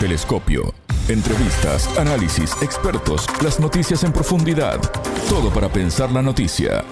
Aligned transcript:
Telescopio. 0.00 0.72
Entrevistas, 1.08 1.98
análisis, 1.98 2.52
expertos, 2.62 3.26
las 3.42 3.58
noticias 3.58 4.04
en 4.04 4.12
profundidad. 4.12 4.80
Todo 5.28 5.52
para 5.52 5.68
pensar 5.72 6.12
la 6.12 6.22
noticia. 6.22 6.84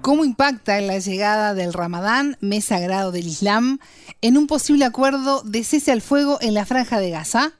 ¿Cómo 0.00 0.24
impacta 0.24 0.80
la 0.80 1.00
llegada 1.00 1.54
del 1.54 1.72
Ramadán, 1.72 2.36
mes 2.40 2.66
sagrado 2.66 3.10
del 3.10 3.26
Islam, 3.26 3.80
en 4.20 4.38
un 4.38 4.46
posible 4.46 4.84
acuerdo 4.84 5.42
de 5.42 5.64
cese 5.64 5.90
al 5.90 6.00
fuego 6.00 6.38
en 6.40 6.54
la 6.54 6.64
franja 6.64 7.00
de 7.00 7.10
Gaza? 7.10 7.54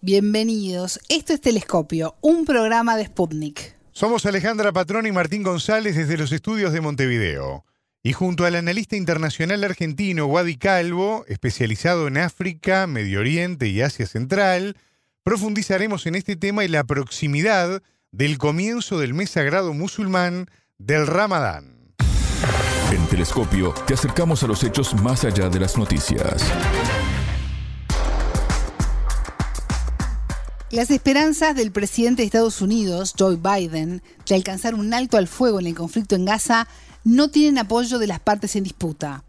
Bienvenidos, 0.00 1.00
esto 1.08 1.32
es 1.32 1.40
Telescopio, 1.40 2.14
un 2.20 2.44
programa 2.44 2.96
de 2.96 3.06
Sputnik. 3.06 3.76
Somos 3.90 4.24
Alejandra 4.24 4.70
Patrón 4.70 5.06
y 5.08 5.12
Martín 5.12 5.42
González 5.42 5.96
desde 5.96 6.16
los 6.16 6.30
estudios 6.30 6.72
de 6.72 6.80
Montevideo. 6.80 7.64
Y 8.04 8.14
junto 8.14 8.44
al 8.46 8.56
analista 8.56 8.96
internacional 8.96 9.62
argentino 9.62 10.26
Wadi 10.26 10.56
Calvo, 10.56 11.24
especializado 11.28 12.08
en 12.08 12.18
África, 12.18 12.88
Medio 12.88 13.20
Oriente 13.20 13.68
y 13.68 13.80
Asia 13.80 14.06
Central, 14.06 14.76
profundizaremos 15.22 16.06
en 16.06 16.16
este 16.16 16.34
tema 16.34 16.64
y 16.64 16.68
la 16.68 16.82
proximidad 16.82 17.80
del 18.10 18.38
comienzo 18.38 18.98
del 18.98 19.14
mes 19.14 19.30
sagrado 19.30 19.72
musulmán 19.72 20.50
del 20.78 21.06
Ramadán. 21.06 21.94
En 22.90 23.06
Telescopio 23.06 23.72
te 23.86 23.94
acercamos 23.94 24.42
a 24.42 24.48
los 24.48 24.64
hechos 24.64 24.94
más 24.94 25.24
allá 25.24 25.48
de 25.48 25.60
las 25.60 25.78
noticias. 25.78 26.42
Las 30.72 30.90
esperanzas 30.90 31.54
del 31.54 31.70
presidente 31.70 32.22
de 32.22 32.26
Estados 32.26 32.62
Unidos, 32.62 33.14
Joe 33.16 33.36
Biden, 33.36 34.02
de 34.26 34.34
alcanzar 34.34 34.74
un 34.74 34.92
alto 34.92 35.18
al 35.18 35.28
fuego 35.28 35.60
en 35.60 35.66
el 35.66 35.74
conflicto 35.76 36.16
en 36.16 36.24
Gaza 36.24 36.66
no 37.04 37.30
tienen 37.30 37.58
apoyo 37.58 37.98
de 37.98 38.06
las 38.06 38.20
partes 38.20 38.56
en 38.56 38.64
disputa. 38.64 39.24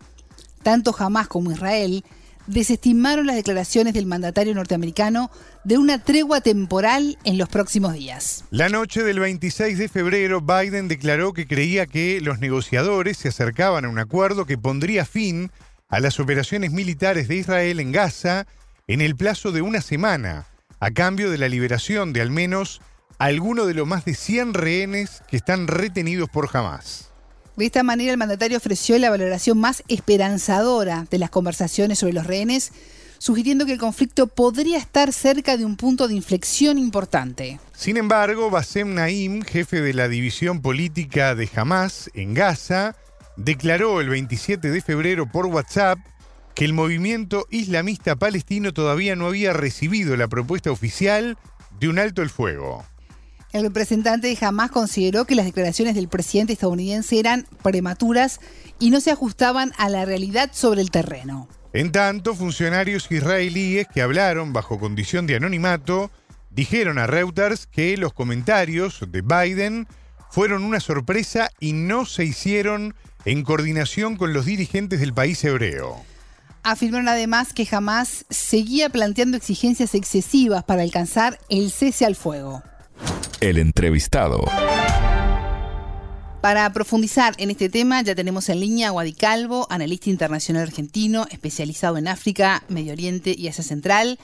Tanto 0.63 0.95
Hamas 0.97 1.27
como 1.27 1.51
Israel 1.51 2.03
desestimaron 2.47 3.25
las 3.25 3.35
declaraciones 3.35 3.93
del 3.93 4.05
mandatario 4.05 4.53
norteamericano 4.53 5.31
de 5.63 5.77
una 5.77 6.03
tregua 6.03 6.41
temporal 6.41 7.17
en 7.23 7.37
los 7.37 7.49
próximos 7.49 7.93
días. 7.93 8.43
La 8.51 8.69
noche 8.69 9.03
del 9.03 9.19
26 9.19 9.77
de 9.77 9.87
febrero, 9.87 10.41
Biden 10.41 10.87
declaró 10.87 11.33
que 11.33 11.47
creía 11.47 11.85
que 11.85 12.19
los 12.21 12.39
negociadores 12.39 13.17
se 13.17 13.29
acercaban 13.29 13.85
a 13.85 13.89
un 13.89 13.99
acuerdo 13.99 14.45
que 14.45 14.57
pondría 14.57 15.05
fin 15.05 15.51
a 15.87 15.99
las 15.99 16.19
operaciones 16.19 16.71
militares 16.71 17.27
de 17.27 17.35
Israel 17.37 17.79
en 17.79 17.91
Gaza 17.91 18.45
en 18.87 18.99
el 18.99 19.15
plazo 19.15 19.51
de 19.51 19.61
una 19.61 19.79
semana, 19.79 20.47
a 20.79 20.91
cambio 20.91 21.31
de 21.31 21.37
la 21.37 21.47
liberación 21.47 22.11
de 22.11 22.21
al 22.21 22.29
menos 22.29 22.81
alguno 23.19 23.65
de 23.65 23.73
los 23.73 23.87
más 23.87 24.03
de 24.03 24.15
100 24.15 24.53
rehenes 24.53 25.21
que 25.29 25.37
están 25.37 25.67
retenidos 25.67 26.29
por 26.29 26.49
Hamas. 26.51 27.12
De 27.55 27.65
esta 27.65 27.83
manera, 27.83 28.11
el 28.11 28.17
mandatario 28.17 28.57
ofreció 28.57 28.97
la 28.97 29.11
valoración 29.11 29.59
más 29.59 29.83
esperanzadora 29.87 31.05
de 31.11 31.19
las 31.19 31.29
conversaciones 31.29 31.99
sobre 31.99 32.13
los 32.13 32.25
rehenes, 32.25 32.71
sugiriendo 33.19 33.67
que 33.67 33.73
el 33.73 33.79
conflicto 33.79 34.25
podría 34.25 34.79
estar 34.79 35.13
cerca 35.13 35.55
de 35.55 35.63
un 35.63 35.77
punto 35.77 36.07
de 36.07 36.15
inflexión 36.15 36.79
importante. 36.79 37.59
Sin 37.75 37.97
embargo, 37.97 38.49
Bassem 38.49 38.95
Naim, 38.95 39.43
jefe 39.43 39.81
de 39.81 39.93
la 39.93 40.07
división 40.07 40.61
política 40.61 41.35
de 41.35 41.47
Hamas 41.55 42.09
en 42.15 42.33
Gaza, 42.33 42.95
declaró 43.37 44.01
el 44.01 44.09
27 44.09 44.71
de 44.71 44.81
febrero 44.81 45.31
por 45.31 45.45
WhatsApp 45.45 45.99
que 46.55 46.65
el 46.65 46.73
movimiento 46.73 47.45
islamista 47.51 48.15
palestino 48.15 48.73
todavía 48.73 49.15
no 49.15 49.27
había 49.27 49.53
recibido 49.53 50.17
la 50.17 50.27
propuesta 50.27 50.71
oficial 50.71 51.37
de 51.79 51.87
un 51.87 51.99
alto 51.99 52.23
el 52.23 52.29
fuego. 52.29 52.83
El 53.53 53.61
representante 53.61 54.27
de 54.27 54.45
Hamas 54.45 54.71
consideró 54.71 55.25
que 55.25 55.35
las 55.35 55.45
declaraciones 55.45 55.93
del 55.93 56.07
presidente 56.07 56.53
estadounidense 56.53 57.19
eran 57.19 57.45
prematuras 57.61 58.39
y 58.79 58.89
no 58.89 58.99
se 58.99 59.11
ajustaban 59.11 59.73
a 59.77 59.89
la 59.89 60.05
realidad 60.05 60.49
sobre 60.53 60.81
el 60.81 60.89
terreno. 60.89 61.47
En 61.71 61.91
tanto, 61.91 62.33
funcionarios 62.33 63.11
israelíes 63.11 63.87
que 63.87 64.01
hablaron 64.01 64.53
bajo 64.53 64.79
condición 64.79 65.27
de 65.27 65.35
anonimato 65.35 66.09
dijeron 66.49 66.97
a 66.97 67.05
Reuters 67.05 67.67
que 67.67 67.95
los 67.95 68.11
comentarios 68.13 69.05
de 69.07 69.21
Biden 69.21 69.87
fueron 70.31 70.63
una 70.63 70.79
sorpresa 70.79 71.51
y 71.59 71.73
no 71.73 72.05
se 72.07 72.25
hicieron 72.25 72.95
en 73.23 73.43
coordinación 73.43 74.17
con 74.17 74.33
los 74.33 74.47
dirigentes 74.47 74.99
del 74.99 75.13
país 75.13 75.43
hebreo. 75.43 76.03
Afirmaron 76.63 77.07
además 77.07 77.53
que 77.53 77.67
Hamas 77.71 78.25
seguía 78.31 78.89
planteando 78.89 79.37
exigencias 79.37 79.93
excesivas 79.93 80.63
para 80.63 80.81
alcanzar 80.81 81.37
el 81.49 81.69
cese 81.69 82.05
al 82.05 82.15
fuego. 82.15 82.63
El 83.43 83.57
entrevistado. 83.57 84.39
Para 86.41 86.71
profundizar 86.71 87.33
en 87.37 87.51
este 87.51 87.67
tema 87.67 88.01
ya 88.01 88.15
tenemos 88.15 88.47
en 88.47 88.61
línea 88.61 88.87
a 88.87 88.91
Wadi 88.93 89.11
Calvo, 89.11 89.67
analista 89.69 90.09
internacional 90.09 90.63
argentino, 90.63 91.25
especializado 91.29 91.97
en 91.97 92.07
África, 92.07 92.63
Medio 92.69 92.93
Oriente 92.93 93.35
y 93.37 93.49
Asia 93.49 93.65
Central. 93.65 94.17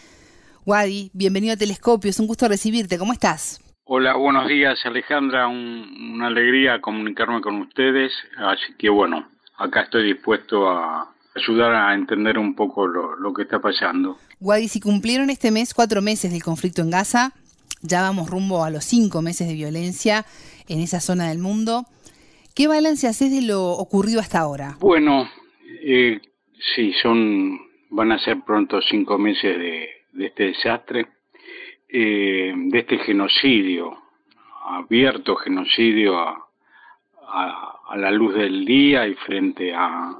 Wadi, 0.65 1.11
bienvenido 1.11 1.53
a 1.53 1.57
Telescopio, 1.57 2.09
es 2.09 2.19
un 2.21 2.27
gusto 2.27 2.47
recibirte, 2.47 2.97
¿cómo 2.97 3.11
estás? 3.11 3.59
Hola, 3.83 4.15
buenos 4.15 4.47
días 4.47 4.79
Alejandra, 4.85 5.49
una 5.49 6.27
alegría 6.27 6.79
comunicarme 6.79 7.41
con 7.41 7.59
ustedes, 7.63 8.13
así 8.37 8.73
que 8.77 8.87
bueno, 8.87 9.27
acá 9.57 9.81
estoy 9.81 10.13
dispuesto 10.13 10.69
a 10.69 11.13
ayudar 11.35 11.75
a 11.75 11.93
entender 11.93 12.37
un 12.37 12.55
poco 12.55 12.87
lo, 12.87 13.17
lo 13.17 13.33
que 13.33 13.41
está 13.41 13.59
pasando. 13.59 14.17
Wadi, 14.39 14.69
si 14.69 14.79
cumplieron 14.79 15.29
este 15.29 15.51
mes 15.51 15.73
cuatro 15.73 16.01
meses 16.01 16.31
del 16.31 16.41
conflicto 16.41 16.81
en 16.81 16.91
Gaza, 16.91 17.33
ya 17.81 18.01
vamos 18.01 18.29
rumbo 18.29 18.63
a 18.63 18.69
los 18.69 18.83
cinco 18.83 19.21
meses 19.21 19.47
de 19.47 19.53
violencia 19.53 20.25
en 20.67 20.79
esa 20.79 20.99
zona 20.99 21.29
del 21.29 21.39
mundo. 21.39 21.85
¿Qué 22.55 22.67
balance 22.67 23.07
haces 23.07 23.31
de 23.31 23.41
lo 23.41 23.71
ocurrido 23.71 24.19
hasta 24.19 24.39
ahora? 24.39 24.75
Bueno, 24.79 25.29
eh, 25.81 26.19
sí, 26.75 26.93
son, 27.01 27.59
van 27.89 28.11
a 28.11 28.19
ser 28.19 28.41
pronto 28.45 28.81
cinco 28.81 29.17
meses 29.17 29.57
de, 29.57 29.89
este 30.25 30.47
desastre, 30.47 31.07
eh, 31.87 32.53
de 32.55 32.79
este 32.79 32.97
genocidio, 32.99 33.97
abierto 34.65 35.35
genocidio 35.35 36.17
a, 36.19 36.45
la 37.95 38.11
luz 38.11 38.35
del 38.35 38.65
día 38.65 39.07
y 39.07 39.15
frente 39.15 39.73
a, 39.73 40.15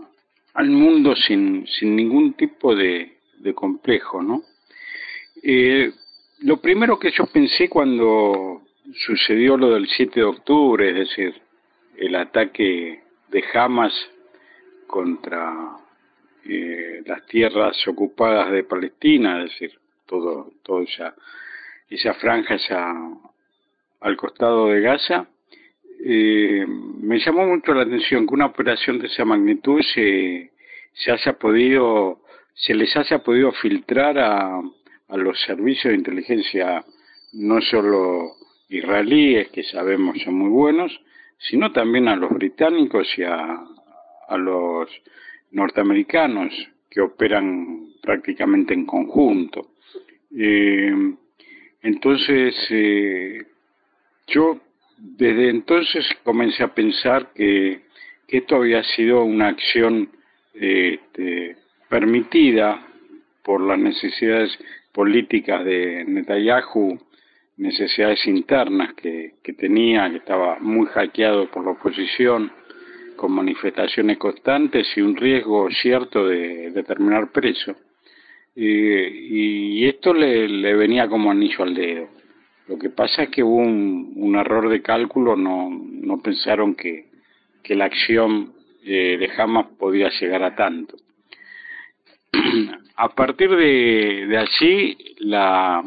al 0.53 0.69
mundo 0.69 1.15
sin, 1.15 1.67
sin 1.67 1.95
ningún 1.95 2.33
tipo 2.33 2.75
de, 2.75 3.19
de 3.39 3.53
complejo, 3.53 4.21
¿no? 4.21 4.43
Eh, 5.41 5.91
lo 6.41 6.57
primero 6.57 6.97
que 6.97 7.11
yo 7.11 7.25
pensé 7.25 7.69
cuando 7.69 8.61
sucedió 9.05 9.57
lo 9.57 9.71
del 9.71 9.87
7 9.87 10.19
de 10.19 10.25
octubre, 10.25 10.89
es 10.89 10.95
decir, 11.09 11.41
el 11.97 12.15
ataque 12.15 13.01
de 13.29 13.43
Hamas 13.53 13.93
contra 14.87 15.77
eh, 16.45 17.01
las 17.05 17.25
tierras 17.25 17.75
ocupadas 17.87 18.51
de 18.51 18.63
Palestina, 18.63 19.43
es 19.43 19.51
decir, 19.51 19.77
todo, 20.05 20.53
toda 20.63 20.83
esa, 20.83 21.15
esa 21.89 22.13
franja 22.15 22.55
al 23.99 24.17
costado 24.17 24.67
de 24.69 24.81
Gaza, 24.81 25.27
eh, 26.01 26.65
me 26.67 27.19
llamó 27.19 27.45
mucho 27.45 27.73
la 27.73 27.81
atención 27.81 28.25
que 28.25 28.33
una 28.33 28.45
operación 28.45 28.99
de 28.99 29.07
esa 29.07 29.25
magnitud 29.25 29.81
se, 29.81 30.51
se 30.93 31.11
haya 31.11 31.33
podido, 31.33 32.21
se 32.53 32.73
les 32.73 32.95
haya 32.95 33.19
podido 33.19 33.51
filtrar 33.51 34.17
a, 34.17 34.61
a 35.09 35.17
los 35.17 35.39
servicios 35.41 35.91
de 35.91 35.97
inteligencia 35.97 36.83
no 37.33 37.61
solo 37.61 38.35
israelíes, 38.69 39.49
que 39.49 39.63
sabemos 39.63 40.17
son 40.23 40.35
muy 40.35 40.49
buenos, 40.49 40.99
sino 41.37 41.71
también 41.71 42.07
a 42.07 42.15
los 42.15 42.31
británicos 42.31 43.07
y 43.17 43.23
a, 43.23 43.65
los 44.37 44.89
norteamericanos 45.51 46.53
que 46.89 47.01
operan 47.01 47.93
prácticamente 48.01 48.75
en 48.75 48.85
conjunto. 48.85 49.71
Eh, 50.35 50.93
entonces, 51.81 52.55
eh, 52.69 53.43
yo 54.27 54.59
desde 54.97 55.49
entonces 55.49 56.05
comencé 56.23 56.63
a 56.63 56.73
pensar 56.73 57.31
que, 57.33 57.87
esto 58.27 58.57
había 58.57 58.83
sido 58.83 59.23
una 59.23 59.47
acción 59.47 60.11
este, 60.53 61.55
permitida 61.89 62.85
por 63.43 63.59
las 63.61 63.79
necesidades 63.79 64.55
políticas 64.91 65.63
de 65.63 66.05
Netanyahu, 66.05 66.99
necesidades 67.57 68.25
internas 68.25 68.93
que, 68.93 69.33
tenía, 69.57 70.09
que 70.09 70.17
estaba 70.17 70.59
muy 70.59 70.87
hackeado 70.87 71.49
por 71.51 71.65
la 71.65 71.71
oposición, 71.71 72.51
con 73.15 73.33
manifestaciones 73.33 74.17
constantes 74.17 74.87
y 74.95 75.01
un 75.01 75.15
riesgo 75.15 75.69
cierto 75.69 76.25
de, 76.27 76.71
terminar 76.87 77.31
preso. 77.31 77.75
y 78.55 79.85
esto 79.85 80.13
le, 80.13 80.73
venía 80.75 81.07
como 81.07 81.31
anillo 81.31 81.63
al 81.63 81.75
dedo. 81.75 82.07
Lo 82.67 82.77
que 82.77 82.89
pasa 82.89 83.23
es 83.23 83.29
que 83.29 83.43
hubo 83.43 83.57
un, 83.57 84.35
error 84.39 84.69
de 84.69 84.81
cálculo, 84.81 85.35
no, 85.35 85.69
no 85.69 86.21
pensaron 86.21 86.75
que, 86.75 87.07
que 87.63 87.75
la 87.75 87.85
acción 87.85 88.53
eh, 88.85 89.17
de 89.17 89.29
Hamas 89.37 89.67
podía 89.77 90.09
llegar 90.19 90.43
a 90.43 90.55
tanto 90.55 90.95
a 92.95 93.09
partir 93.09 93.49
de, 93.55 94.37
allí 94.37 94.97
la, 95.19 95.83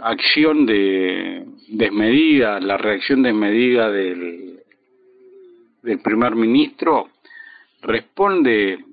acción 0.00 0.66
de 0.66 1.46
desmedida, 1.68 2.60
la 2.60 2.76
reacción 2.76 3.22
desmedida 3.22 3.90
del, 3.90 4.60
del 5.82 6.00
primer 6.00 6.34
ministro 6.34 7.08
responde 7.80 8.84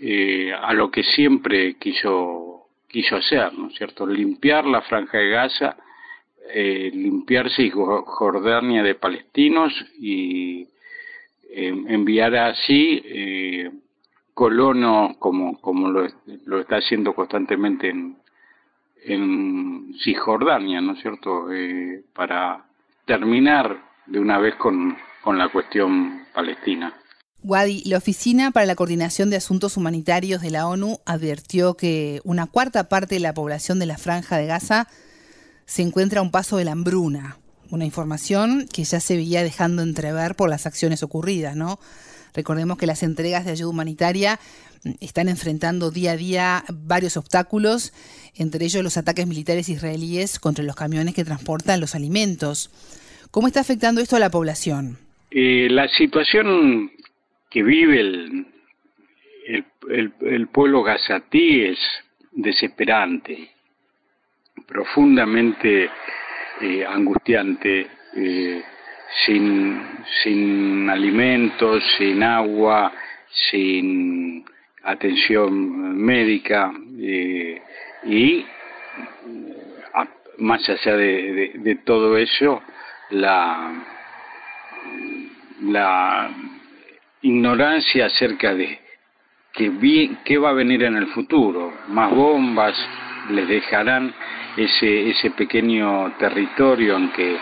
eh, 0.00 0.52
a 0.52 0.72
lo 0.72 0.90
que 0.90 1.02
siempre 1.02 1.74
quiso, 1.74 2.68
quiso 2.88 3.16
hacer, 3.16 3.52
¿no 3.52 3.68
es 3.68 3.74
cierto? 3.74 4.06
Limpiar 4.06 4.64
la 4.66 4.80
franja 4.80 5.18
de 5.18 5.28
Gaza, 5.28 5.76
eh, 6.50 6.90
limpiar 6.94 7.50
Cisjordania 7.50 8.82
de 8.82 8.94
palestinos 8.94 9.72
y 9.98 10.66
enviar 11.56 12.34
así 12.34 13.00
colonos 14.34 15.16
como, 15.18 15.60
como 15.60 15.88
lo, 15.88 16.06
lo, 16.44 16.60
está 16.60 16.76
haciendo 16.76 17.14
constantemente 17.14 17.88
en, 17.88 18.18
en 19.04 19.94
Cisjordania, 20.02 20.80
¿no 20.80 20.92
es 20.92 21.00
cierto? 21.00 21.52
Eh, 21.52 22.04
para 22.14 22.66
terminar 23.06 23.78
de 24.06 24.18
una 24.18 24.38
vez 24.38 24.56
con, 24.56 24.96
con 25.22 25.38
la 25.38 25.48
cuestión 25.50 26.24
palestina. 26.34 26.92
Wadi, 27.42 27.82
la 27.84 27.98
Oficina 27.98 28.50
para 28.50 28.66
la 28.66 28.74
Coordinación 28.74 29.28
de 29.28 29.36
Asuntos 29.36 29.76
Humanitarios 29.76 30.40
de 30.40 30.50
la 30.50 30.66
ONU 30.66 30.98
advirtió 31.04 31.74
que 31.76 32.20
una 32.24 32.46
cuarta 32.46 32.88
parte 32.88 33.16
de 33.16 33.20
la 33.20 33.34
población 33.34 33.78
de 33.78 33.86
la 33.86 33.98
franja 33.98 34.38
de 34.38 34.46
Gaza 34.46 34.88
se 35.66 35.82
encuentra 35.82 36.20
a 36.20 36.22
un 36.22 36.30
paso 36.30 36.56
de 36.56 36.64
la 36.64 36.72
hambruna. 36.72 37.36
Una 37.70 37.84
información 37.84 38.66
que 38.72 38.84
ya 38.84 38.98
se 38.98 39.16
veía 39.16 39.42
dejando 39.42 39.82
entrever 39.82 40.36
por 40.36 40.48
las 40.48 40.66
acciones 40.66 41.02
ocurridas, 41.02 41.54
¿no? 41.54 41.78
Recordemos 42.34 42.76
que 42.76 42.86
las 42.86 43.02
entregas 43.02 43.44
de 43.44 43.52
ayuda 43.52 43.70
humanitaria 43.70 44.40
están 45.00 45.28
enfrentando 45.28 45.90
día 45.90 46.12
a 46.12 46.16
día 46.16 46.64
varios 46.72 47.16
obstáculos, 47.16 47.92
entre 48.34 48.64
ellos 48.64 48.82
los 48.82 48.96
ataques 48.96 49.26
militares 49.26 49.68
israelíes 49.68 50.38
contra 50.38 50.64
los 50.64 50.76
camiones 50.76 51.14
que 51.14 51.24
transportan 51.24 51.80
los 51.80 51.94
alimentos. 51.94 52.70
¿Cómo 53.30 53.46
está 53.46 53.60
afectando 53.60 54.00
esto 54.00 54.16
a 54.16 54.20
la 54.20 54.30
población? 54.30 54.98
Eh, 55.30 55.68
la 55.70 55.88
situación 55.88 56.90
que 57.50 57.62
vive 57.62 58.00
el, 58.00 58.46
el, 60.20 60.48
pueblo 60.48 60.82
gazatí 60.82 61.64
es 61.64 61.78
desesperante, 62.32 63.50
profundamente 64.66 65.90
eh, 66.60 66.84
angustiante, 66.86 67.86
eh, 68.16 68.62
sin, 69.24 69.80
sin 70.22 70.90
alimentos, 70.90 71.82
sin 71.98 72.22
agua, 72.22 72.92
sin 73.50 74.44
atención 74.82 75.96
médica 75.96 76.72
eh, 76.98 77.62
y 78.04 78.46
más 80.38 80.68
allá 80.68 80.96
de, 80.96 81.78
todo 81.84 82.16
eso, 82.16 82.62
la, 83.10 83.72
la 85.62 86.30
ignorancia 87.22 88.06
acerca 88.06 88.54
de 88.54 88.80
que 89.52 90.18
qué 90.24 90.38
va 90.38 90.50
a 90.50 90.54
venir 90.54 90.82
en 90.82 90.96
el 90.96 91.06
futuro, 91.08 91.72
más 91.88 92.10
bombas 92.10 92.74
les 93.30 93.46
dejarán 93.46 94.12
ese, 94.56 95.10
ese 95.10 95.30
pequeño 95.30 96.12
territorio 96.18 96.96
en 96.96 97.10
que 97.12 97.36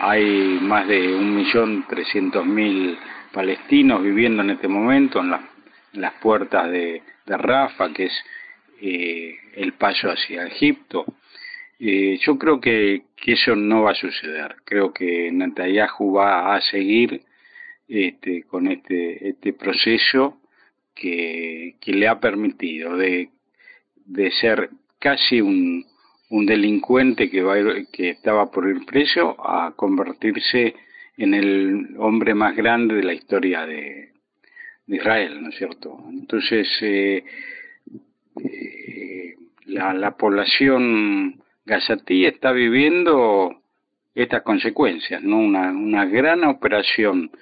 hay 0.00 0.58
más 0.60 0.86
de 0.86 1.14
un 1.14 1.34
millón 1.34 1.86
trescientos 1.88 2.44
mil 2.44 2.98
palestinos 3.32 4.02
viviendo 4.02 4.42
en 4.42 4.50
este 4.50 4.68
momento 4.68 5.20
en, 5.20 5.30
las 5.30 6.12
puertas 6.20 6.70
de, 6.70 7.02
Rafa, 7.26 7.92
que 7.92 8.04
es 8.04 8.24
eh, 8.80 9.34
el 9.54 9.72
paso 9.72 10.10
hacia 10.10 10.46
Egipto. 10.46 11.04
Eh, 11.78 12.18
yo 12.22 12.38
creo 12.38 12.60
que, 12.60 13.02
eso 13.26 13.56
no 13.56 13.82
va 13.82 13.92
a 13.92 13.94
suceder. 13.94 14.56
Creo 14.64 14.92
que 14.92 15.30
Netanyahu 15.32 16.12
va 16.12 16.54
a 16.54 16.60
seguir 16.60 17.22
este, 17.88 18.44
con 18.44 18.68
este, 18.68 19.30
este 19.30 19.52
proceso 19.54 20.40
que, 20.94 21.74
le 21.84 22.08
ha 22.08 22.20
permitido 22.20 22.96
de 22.96 23.30
ser 24.40 24.70
casi 24.98 25.40
un, 25.40 25.84
un 26.28 26.46
delincuente 26.46 27.30
que, 27.30 27.42
va 27.42 27.56
que 27.92 28.10
estaba 28.10 28.50
por 28.50 28.68
ir 28.68 28.84
preso 28.84 29.36
a 29.38 29.72
convertirse 29.76 30.74
en 31.16 31.34
el 31.34 31.96
hombre 31.98 32.34
más 32.34 32.56
grande 32.56 32.96
de 32.96 33.02
la 33.02 33.14
historia 33.14 33.64
de, 33.66 34.12
Israel, 34.88 35.42
¿no 35.42 35.48
es 35.48 35.56
cierto? 35.56 35.98
Entonces, 36.10 36.68
eh, 36.80 37.24
eh, 38.40 39.34
la, 39.64 39.92
la, 39.94 40.12
población 40.12 41.42
gazatí 41.64 42.24
está 42.24 42.52
viviendo 42.52 43.62
estas 44.14 44.42
consecuencias, 44.42 45.22
¿no? 45.24 45.38
Una, 45.38 45.72
una 45.72 46.04
gran 46.04 46.44
operación 46.44 47.32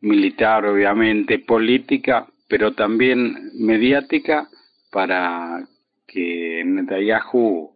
militar, 0.00 0.64
obviamente, 0.64 1.40
política, 1.40 2.28
pero 2.48 2.72
también 2.74 3.50
mediática 3.54 4.48
para 4.92 5.66
que 6.06 6.62
Netanyahu 6.64 7.71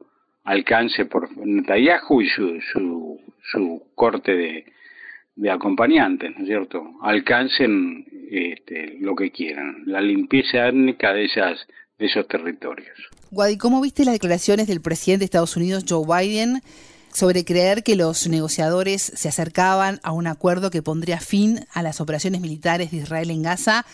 alcance 0.47 1.05
por 1.05 1.37
Netanyahu 1.37 2.23
y 2.23 2.29
su, 2.29 2.61
su, 2.73 3.21
su 3.51 3.83
corte 3.95 4.35
de, 4.35 4.65
de 5.35 5.51
acompañantes, 5.51 6.31
¿no 6.35 6.43
es 6.43 6.47
cierto? 6.47 6.83
Alcancen 7.03 8.07
este, 8.31 8.97
lo 9.01 9.15
que 9.15 9.31
quieran, 9.31 9.83
la 9.87 10.01
limpieza 10.01 10.69
étnica 10.69 11.13
de, 11.13 11.27
esas, 11.27 11.59
de 11.99 12.07
esos 12.07 12.27
territorios. 12.27 12.97
Guadi, 13.31 13.59
¿cómo 13.59 13.81
viste 13.81 14.05
las 14.05 14.15
declaraciones 14.15 14.67
del 14.69 14.81
presidente 14.81 15.21
de 15.21 15.25
Estados 15.27 15.57
Unidos, 15.57 15.85
Joe 15.87 16.07
Biden, 16.07 16.63
sobre 17.13 17.45
creer 17.45 17.83
que 17.83 17.97
los 17.97 18.29
negociadores 18.29 19.03
se 19.03 19.29
acercaban 19.29 20.01
a 20.03 20.13
un 20.13 20.27
acuerdo 20.27 20.71
que 20.71 20.83
pondría 20.83 21.19
fin 21.19 21.61
a 21.73 21.83
las 21.83 22.01
operaciones 22.01 22.41
militares 22.41 22.91
de 22.91 22.99
Israel 22.99 23.31
en 23.31 23.43
Gaza 23.43 23.85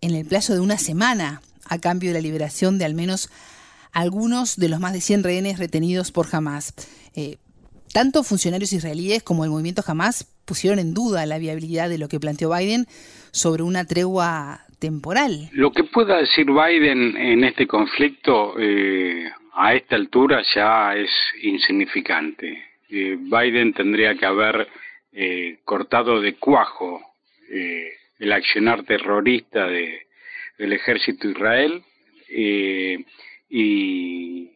en 0.00 0.14
el 0.14 0.26
plazo 0.26 0.54
de 0.54 0.60
una 0.60 0.78
semana, 0.78 1.42
a 1.64 1.78
cambio 1.78 2.10
de 2.10 2.14
la 2.14 2.22
liberación 2.22 2.78
de 2.78 2.84
al 2.84 2.94
menos 2.94 3.30
algunos 3.92 4.56
de 4.56 4.68
los 4.68 4.80
más 4.80 4.92
de 4.92 5.00
100 5.00 5.24
rehenes 5.24 5.58
retenidos 5.58 6.12
por 6.12 6.26
Hamas. 6.32 6.74
Eh, 7.14 7.36
tanto 7.92 8.22
funcionarios 8.22 8.72
israelíes 8.72 9.22
como 9.22 9.44
el 9.44 9.50
movimiento 9.50 9.82
Hamas 9.86 10.24
pusieron 10.44 10.78
en 10.78 10.94
duda 10.94 11.26
la 11.26 11.38
viabilidad 11.38 11.88
de 11.88 11.98
lo 11.98 12.08
que 12.08 12.20
planteó 12.20 12.54
Biden 12.54 12.86
sobre 13.32 13.62
una 13.62 13.84
tregua 13.84 14.60
temporal. 14.78 15.48
Lo 15.52 15.72
que 15.72 15.84
pueda 15.84 16.18
decir 16.18 16.46
Biden 16.46 17.16
en 17.16 17.44
este 17.44 17.66
conflicto 17.66 18.54
eh, 18.58 19.30
a 19.54 19.74
esta 19.74 19.96
altura 19.96 20.42
ya 20.54 20.94
es 20.94 21.10
insignificante. 21.42 22.64
Eh, 22.88 23.16
Biden 23.18 23.72
tendría 23.74 24.14
que 24.14 24.26
haber 24.26 24.68
cortado 25.64 26.20
de 26.20 26.36
cuajo 26.36 27.00
el 28.20 28.32
accionar 28.32 28.84
terrorista 28.84 29.66
de, 29.66 30.06
del 30.56 30.72
ejército 30.72 31.28
Israel 31.28 31.82
y, 33.50 34.52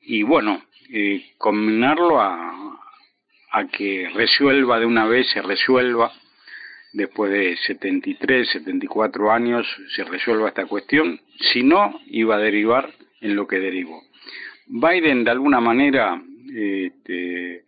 y 0.00 0.22
bueno, 0.22 0.62
eh, 0.92 1.32
combinarlo 1.36 2.20
a, 2.20 2.78
a 3.52 3.66
que 3.68 4.08
resuelva 4.14 4.78
de 4.78 4.86
una 4.86 5.06
vez, 5.06 5.28
se 5.30 5.42
resuelva, 5.42 6.12
después 6.92 7.30
de 7.32 7.56
73, 7.56 8.48
74 8.48 9.30
años, 9.30 9.66
se 9.94 10.04
resuelva 10.04 10.48
esta 10.48 10.66
cuestión, 10.66 11.20
si 11.52 11.62
no, 11.62 12.00
iba 12.06 12.36
a 12.36 12.40
derivar 12.40 12.92
en 13.20 13.36
lo 13.36 13.46
que 13.46 13.58
derivó. 13.58 14.02
Biden, 14.66 15.24
de 15.24 15.30
alguna 15.30 15.60
manera, 15.60 16.22
este, 16.46 17.64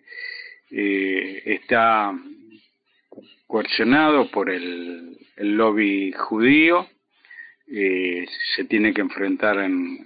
eh, 0.71 1.43
está 1.47 2.13
coercionado 3.47 4.31
por 4.31 4.51
el, 4.51 5.19
el 5.37 5.57
lobby 5.57 6.13
judío, 6.13 6.89
eh, 7.67 8.27
se 8.55 8.65
tiene 8.65 8.93
que 8.93 9.01
enfrentar 9.01 9.59
en, 9.59 9.99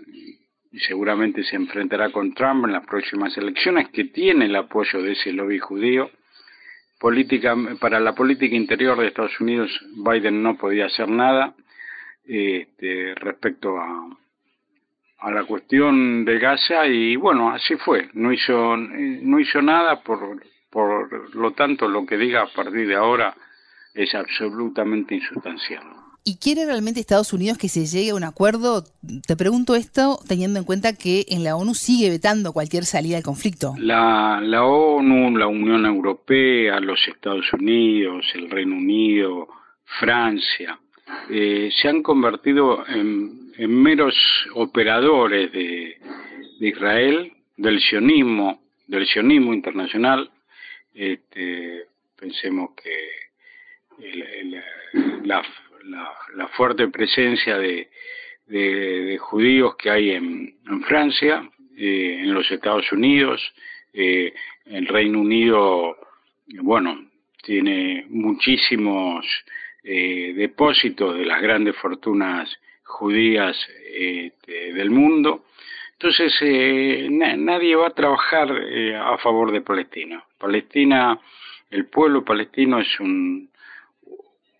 seguramente 0.80 1.42
se 1.44 1.56
enfrentará 1.56 2.10
con 2.10 2.34
Trump 2.34 2.64
en 2.66 2.72
las 2.72 2.86
próximas 2.86 3.36
elecciones, 3.36 3.88
que 3.90 4.04
tiene 4.04 4.46
el 4.46 4.56
apoyo 4.56 5.02
de 5.02 5.12
ese 5.12 5.32
lobby 5.32 5.58
judío. 5.58 6.10
Política, 6.98 7.54
para 7.80 8.00
la 8.00 8.14
política 8.14 8.56
interior 8.56 8.98
de 8.98 9.08
Estados 9.08 9.38
Unidos, 9.40 9.70
Biden 9.96 10.42
no 10.42 10.56
podía 10.56 10.86
hacer 10.86 11.08
nada 11.08 11.54
este, 12.24 13.14
respecto 13.16 13.78
a, 13.78 14.16
a 15.18 15.30
la 15.30 15.44
cuestión 15.44 16.24
de 16.24 16.38
Gaza 16.38 16.86
y 16.86 17.16
bueno, 17.16 17.50
así 17.50 17.76
fue. 17.76 18.08
No 18.14 18.32
hizo, 18.32 18.76
no 18.76 19.38
hizo 19.38 19.60
nada, 19.62 20.02
por, 20.02 20.42
por 20.70 21.34
lo 21.34 21.52
tanto, 21.52 21.88
lo 21.88 22.06
que 22.06 22.16
diga 22.16 22.42
a 22.42 22.46
partir 22.46 22.88
de 22.88 22.96
ahora 22.96 23.34
es 23.94 24.14
absolutamente 24.14 25.14
insustancial. 25.14 26.05
¿Y 26.28 26.38
quiere 26.38 26.66
realmente 26.66 26.98
Estados 26.98 27.32
Unidos 27.32 27.56
que 27.56 27.68
se 27.68 27.86
llegue 27.86 28.10
a 28.10 28.16
un 28.16 28.24
acuerdo? 28.24 28.82
Te 29.28 29.36
pregunto 29.36 29.76
esto 29.76 30.18
teniendo 30.26 30.58
en 30.58 30.64
cuenta 30.64 30.92
que 30.92 31.24
en 31.28 31.44
la 31.44 31.54
ONU 31.54 31.72
sigue 31.76 32.10
vetando 32.10 32.52
cualquier 32.52 32.84
salida 32.84 33.14
del 33.14 33.22
conflicto. 33.22 33.74
La, 33.78 34.40
ONU, 34.64 35.38
la 35.38 35.46
Unión 35.46 35.86
Europea, 35.86 36.80
los 36.80 36.98
Estados 37.06 37.52
Unidos, 37.52 38.26
el 38.34 38.50
Reino 38.50 38.74
Unido, 38.74 39.46
Francia, 40.00 40.76
eh, 41.30 41.70
se 41.80 41.88
han 41.88 42.02
convertido 42.02 42.84
en, 42.88 43.52
meros 43.68 44.16
operadores 44.54 45.52
de, 45.52 45.96
Israel, 46.58 47.34
del 47.56 47.78
sionismo, 47.80 48.62
del 48.88 49.06
sionismo 49.06 49.54
internacional. 49.54 50.28
Este, 50.92 51.86
pensemos 52.16 52.70
que 52.74 53.16
la 55.24 55.42
la, 55.88 56.48
fuerte 56.48 56.88
presencia 56.88 57.58
de, 57.58 57.88
de, 58.46 59.18
judíos 59.18 59.76
que 59.76 59.90
hay 59.90 60.10
en, 60.10 60.54
Francia, 60.86 61.48
eh, 61.76 62.20
en 62.20 62.34
los 62.34 62.50
Estados 62.50 62.90
Unidos, 62.92 63.40
eh, 63.92 64.32
el 64.66 64.86
Reino 64.86 65.20
Unido, 65.20 65.96
bueno, 66.62 67.08
tiene 67.42 68.06
muchísimos 68.08 69.26
eh, 69.82 70.32
depósitos 70.36 71.16
de 71.16 71.24
las 71.24 71.40
grandes 71.40 71.76
fortunas 71.76 72.54
judías 72.84 73.56
este, 73.94 74.72
del 74.72 74.90
mundo. 74.90 75.44
Entonces, 75.92 77.10
nadie 77.10 77.74
va 77.74 77.86
a 77.86 77.94
trabajar 77.94 78.52
a 78.52 79.16
favor 79.16 79.50
de 79.50 79.62
Palestina. 79.62 80.22
Palestina, 80.36 81.18
el 81.70 81.86
pueblo 81.86 82.22
palestino 82.22 82.78
es 82.80 83.00
un 83.00 83.48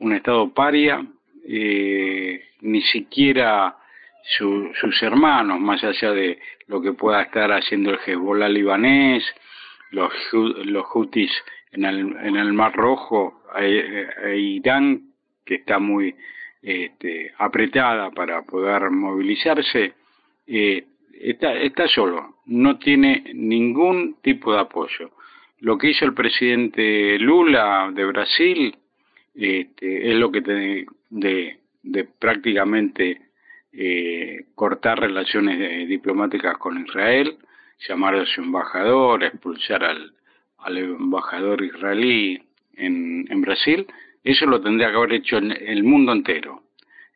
estado 0.01 0.49
paria, 0.55 1.05
eh, 1.49 2.43
ni 2.63 2.83
siquiera 2.83 3.77
sus 4.23 5.03
hermanos, 5.03 5.61
más 5.61 5.85
allá 5.85 6.13
de 6.13 6.41
lo 6.67 6.83
que 6.83 6.93
pueda 6.93 7.23
estar 7.23 7.53
haciendo 7.53 7.91
el 7.91 7.99
Hezbollah 8.05 8.49
libanés, 8.49 9.25
los, 9.93 10.13
los 10.33 10.85
Houthis 10.87 11.31
en 11.73 11.85
el, 11.85 12.17
en 12.17 12.37
el 12.37 12.53
Mar 12.53 12.75
Rojo, 12.75 13.43
e, 13.57 14.37
Irán, 14.37 15.13
que 15.45 15.57
está 15.57 15.79
muy 15.79 16.15
este, 16.61 17.33
apretada 17.39 18.11
para 18.11 18.43
poder 18.43 18.91
movilizarse, 18.91 19.95
eh, 20.49 20.85
está, 21.13 21.55
está 21.55 21.87
solo, 21.87 22.39
no 22.47 22.79
tiene 22.79 23.31
ningún 23.33 24.17
tipo 24.23 24.53
de 24.53 24.61
apoyo. 24.61 25.13
Lo 25.61 25.79
que 25.79 25.91
hizo 25.91 26.05
el 26.05 26.15
presidente 26.15 27.19
Lula 27.19 27.91
de 27.95 28.05
Brasil 28.05 28.77
este, 29.35 30.11
es 30.11 30.17
lo 30.17 30.31
que 30.33 30.43
te, 30.43 30.87
de, 31.11 31.59
de 31.83 32.05
prácticamente 32.05 33.21
eh, 33.73 34.47
cortar 34.55 35.01
relaciones 35.01 35.61
eh, 35.61 35.87
diplomáticas 35.87 36.57
con 36.59 36.85
Israel, 36.85 37.37
llamar 37.89 38.15
a 38.15 38.27
su 38.27 38.41
embajador, 38.41 39.23
expulsar 39.25 39.85
al, 39.85 40.15
al 40.59 40.79
embajador 40.79 41.63
israelí 41.63 42.43
en, 42.77 43.27
en, 43.31 43.41
Brasil, 43.41 43.87
eso 44.25 44.47
lo 44.47 44.61
tendría 44.61 44.91
que 44.91 44.97
haber 44.97 45.13
hecho 45.13 45.37
en 45.37 45.53
el 45.53 45.85
mundo 45.85 46.13
entero. 46.13 46.63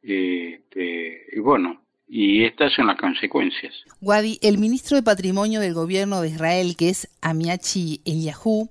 Este, 0.03 1.27
y 1.33 1.39
bueno, 1.41 1.81
y 2.09 2.45
estas 2.45 2.73
son 2.75 2.89
las 2.89 2.99
consecuencias. 2.99 3.73
Wadi, 4.01 4.39
el 4.43 4.59
ministro 4.59 4.97
de 4.97 5.03
Patrimonio 5.03 5.61
del 5.61 5.75
gobierno 5.75 6.21
de 6.21 6.29
Israel, 6.29 6.75
que 6.77 6.91
es 6.91 7.09
Amiachi 7.23 8.01
Eliyahu, 8.05 8.69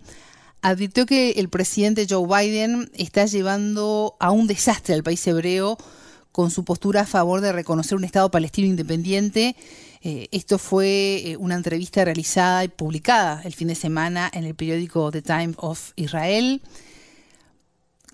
advirtió 0.62 1.06
que 1.06 1.32
el 1.32 1.50
presidente 1.50 2.06
Joe 2.10 2.28
Biden 2.28 2.90
está 2.94 3.26
llevando 3.26 4.16
a 4.20 4.32
un 4.32 4.48
desastre 4.48 4.94
al 4.96 5.04
país 5.04 5.26
hebreo 5.28 5.78
con 6.32 6.52
su 6.52 6.64
postura 6.64 7.02
a 7.02 7.06
favor 7.06 7.42
de 7.42 7.52
reconocer 7.52 7.98
un 7.98 8.04
Estado 8.04 8.30
palestino 8.30 8.68
independiente. 8.68 9.56
Eh, 10.02 10.28
esto 10.32 10.58
fue 10.58 11.32
eh, 11.32 11.38
una 11.38 11.56
entrevista 11.56 12.06
realizada 12.06 12.64
y 12.64 12.70
publicada 12.70 13.42
el 13.44 13.54
fin 13.54 13.68
de 13.68 13.76
semana 13.76 14.30
en 14.34 14.46
el 14.46 14.56
periódico 14.56 15.12
The 15.12 15.22
Times 15.22 15.56
of 15.58 15.92
Israel. 15.96 16.62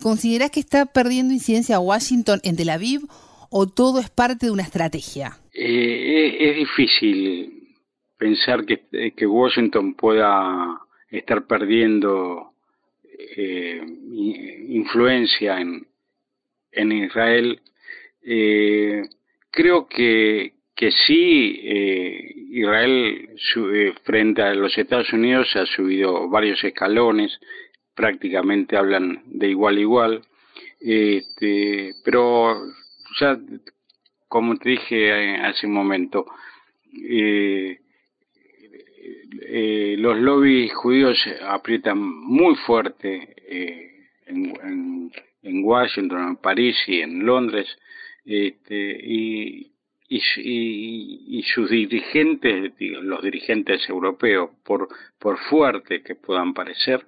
¿Considerás 0.01 0.51
que 0.51 0.59
está 0.59 0.85
perdiendo 0.85 1.33
incidencia 1.33 1.79
Washington 1.79 2.39
en 2.43 2.55
Tel 2.55 2.69
Aviv 2.69 3.01
o 3.49 3.67
todo 3.67 3.99
es 3.99 4.09
parte 4.09 4.47
de 4.47 4.51
una 4.51 4.63
estrategia? 4.63 5.37
Eh, 5.53 6.37
es, 6.39 6.55
difícil 6.55 7.75
pensar 8.17 8.65
que, 8.65 9.13
que 9.15 9.27
Washington 9.27 9.93
pueda 9.93 10.84
estar 11.17 11.45
perdiendo 11.47 12.51
eh, 13.37 13.81
influencia 14.69 15.59
en, 15.59 15.87
en 16.71 16.91
Israel. 16.91 17.61
Eh, 18.23 19.03
creo 19.51 19.87
que, 19.87 20.53
que 20.75 20.91
sí, 20.91 21.59
eh, 21.63 22.33
Israel 22.49 23.29
frente 24.03 24.41
a 24.41 24.53
los 24.53 24.77
Estados 24.77 25.11
Unidos 25.13 25.55
ha 25.55 25.65
subido 25.65 26.29
varios 26.29 26.63
escalones, 26.63 27.39
prácticamente 27.93 28.77
hablan 28.77 29.23
de 29.25 29.49
igual 29.49 29.77
a 29.77 29.79
igual, 29.79 30.21
este, 30.79 31.93
pero 32.03 32.55
ya, 33.19 33.39
como 34.27 34.57
te 34.57 34.69
dije 34.69 35.35
hace 35.37 35.67
un 35.67 35.73
momento, 35.73 36.25
eh, 37.09 37.79
eh, 39.41 39.95
los 39.97 40.17
lobbies 40.19 40.73
judíos 40.73 41.17
aprietan 41.47 41.99
muy 41.99 42.55
fuerte 42.55 43.35
eh, 43.47 44.07
en, 44.25 45.11
en, 45.43 45.63
Washington, 45.63 46.29
en 46.29 46.35
París 46.37 46.75
y 46.87 47.01
en 47.01 47.25
Londres, 47.25 47.67
este, 48.25 48.99
y, 49.03 49.71
y, 50.09 50.21
y, 51.37 51.43
sus 51.43 51.69
dirigentes, 51.69 52.73
los 52.79 53.23
dirigentes 53.23 53.87
europeos, 53.87 54.49
por, 54.63 54.87
por 55.19 55.37
fuerte 55.37 56.01
que 56.01 56.15
puedan 56.15 56.53
parecer, 56.53 57.05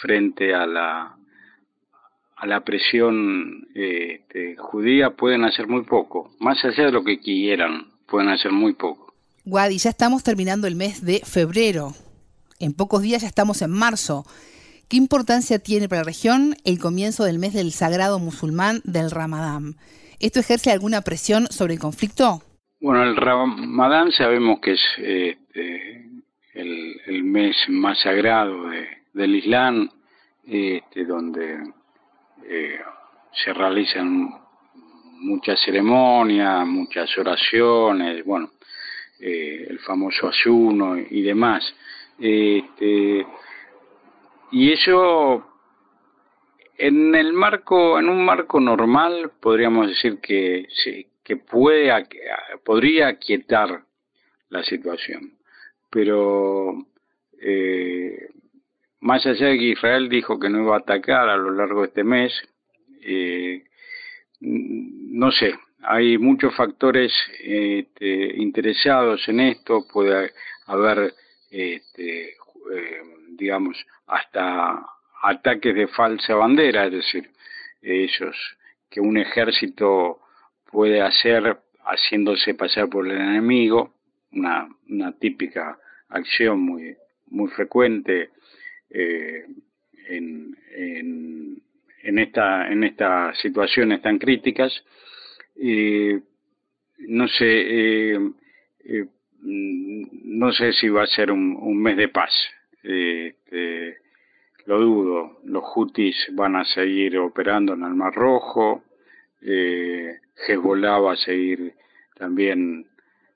frente 0.00 0.54
a 0.54 0.66
la 0.66 1.18
a 2.38 2.46
la 2.46 2.64
presión 2.64 3.66
este, 3.74 4.54
judía 4.56 5.10
pueden 5.10 5.44
hacer 5.44 5.66
muy 5.66 5.82
poco, 5.82 6.30
más 6.38 6.64
allá 6.64 6.86
de 6.86 6.92
lo 6.92 7.02
que 7.02 7.18
quieran, 7.18 7.86
pueden 8.06 8.28
hacer 8.28 8.52
muy 8.52 8.74
poco. 8.74 9.07
Wadi, 9.48 9.78
ya 9.78 9.88
estamos 9.88 10.22
terminando 10.22 10.66
el 10.66 10.76
mes 10.76 11.02
de 11.04 11.20
febrero. 11.24 11.94
En 12.60 12.74
pocos 12.74 13.00
días 13.00 13.22
ya 13.22 13.28
estamos 13.28 13.62
en 13.62 13.70
marzo. 13.70 14.26
¿Qué 14.88 14.98
importancia 14.98 15.58
tiene 15.58 15.88
para 15.88 16.02
la 16.02 16.06
región 16.06 16.54
el 16.64 16.78
comienzo 16.78 17.24
del 17.24 17.38
mes 17.38 17.54
del 17.54 17.72
sagrado 17.72 18.18
musulmán 18.18 18.82
del 18.84 19.10
Ramadán? 19.10 19.76
¿Esto 20.20 20.40
ejerce 20.40 20.70
alguna 20.70 21.00
presión 21.00 21.46
sobre 21.46 21.72
el 21.72 21.80
conflicto? 21.80 22.42
Bueno, 22.80 23.02
el 23.04 23.16
Ramadán 23.16 24.12
sabemos 24.12 24.60
que 24.60 24.72
es 24.72 24.80
este, 24.98 26.10
el, 26.52 27.24
mes 27.24 27.56
más 27.68 27.98
sagrado 28.00 28.68
del 29.14 29.34
Islam, 29.34 29.88
este, 30.44 31.06
donde 31.06 31.72
eh, 32.44 32.78
se 33.32 33.54
realizan 33.54 34.28
muchas 35.20 35.58
ceremonias, 35.64 36.66
muchas 36.66 37.16
oraciones, 37.16 38.24
bueno, 38.26 38.50
eh, 39.20 39.66
el 39.68 39.78
famoso 39.80 40.28
ayuno 40.28 40.96
y 40.98 41.22
demás. 41.22 41.64
Este, 42.18 43.26
y 44.52 44.72
eso 44.72 45.44
en 46.76 47.14
el 47.14 47.32
marco, 47.32 47.98
en 47.98 48.08
un 48.08 48.24
marco 48.24 48.60
normal, 48.60 49.32
podríamos 49.40 49.88
decir 49.88 50.18
que 50.20 50.66
que 51.28 51.36
puede, 51.36 51.92
podría 52.64 53.08
aquietar 53.08 53.84
la 54.48 54.62
situación. 54.62 55.34
Pero 55.90 56.72
eh, 57.38 58.30
más 59.00 59.26
allá 59.26 59.48
de 59.48 59.58
que 59.58 59.64
Israel 59.64 60.08
dijo 60.08 60.40
que 60.40 60.48
no 60.48 60.62
iba 60.62 60.76
a 60.76 60.78
atacar 60.78 61.28
a 61.28 61.36
lo 61.36 61.50
largo 61.50 61.82
de 61.82 61.88
este 61.88 62.02
mes, 62.02 62.32
eh, 63.02 63.62
no 64.40 65.30
sé, 65.32 65.54
hay 65.82 66.18
muchos 66.18 66.54
factores 66.56 67.12
este, 67.40 68.36
interesados 68.36 69.28
en 69.28 69.40
esto, 69.40 69.86
puede 69.92 70.32
haber, 70.66 71.14
este, 71.50 72.30
eh, 72.30 73.02
digamos, 73.30 73.76
hasta 74.06 74.84
ataques 75.22 75.74
de 75.74 75.88
falsa 75.88 76.34
bandera, 76.34 76.86
es 76.86 76.92
decir, 76.92 77.30
ellos 77.82 78.36
que 78.90 79.00
un 79.00 79.18
ejército 79.18 80.20
puede 80.70 81.00
hacer 81.00 81.58
haciéndose 81.84 82.54
pasar 82.54 82.88
por 82.88 83.06
el 83.06 83.16
enemigo, 83.16 83.94
una, 84.32 84.68
típica 85.18 85.78
acción 86.08 86.60
muy, 86.60 86.96
muy 87.28 87.50
frecuente 87.50 88.30
eh, 88.90 89.44
en, 90.08 90.56
en, 90.74 91.62
en, 92.02 92.18
esta, 92.18 92.70
en 92.70 92.84
estas 92.84 93.38
situaciones 93.38 94.02
tan 94.02 94.18
críticas 94.18 94.84
eh, 95.60 96.20
no 96.98 97.28
sé, 97.28 97.44
eh, 97.46 98.30
eh, 98.84 99.06
no 99.42 100.52
sé 100.52 100.72
si 100.72 100.88
va 100.88 101.02
a 101.02 101.06
ser 101.06 101.30
un, 101.30 101.80
mes 101.80 101.96
de 101.96 102.08
paz. 102.08 102.32
Eh, 102.82 103.34
lo 104.66 104.80
dudo. 104.80 105.40
Los 105.44 105.64
Houthis 105.64 106.30
van 106.32 106.56
a 106.56 106.64
seguir 106.64 107.18
operando 107.18 107.74
en 107.74 107.82
el 107.82 107.94
Mar 107.94 108.14
Rojo. 108.14 108.84
Eh, 109.40 110.18
Hezbollah 110.46 110.98
va 110.98 111.12
a 111.12 111.16
seguir 111.16 111.72
también 112.16 112.86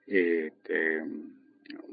este, 0.06 1.02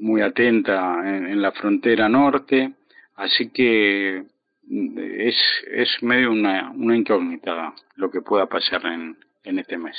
muy 0.00 0.20
atenta 0.20 1.00
en, 1.16 1.40
la 1.40 1.52
frontera 1.52 2.08
norte. 2.08 2.72
Así 3.16 3.50
que 3.50 4.24
es, 4.68 5.36
es 5.70 6.02
medio 6.02 6.32
una, 6.32 6.70
una 6.70 6.96
incógnita 6.96 7.74
lo 7.96 8.10
que 8.10 8.20
pueda 8.20 8.46
pasar 8.46 8.84
en, 8.86 9.16
en 9.44 9.58
este 9.58 9.76
mes. 9.78 9.96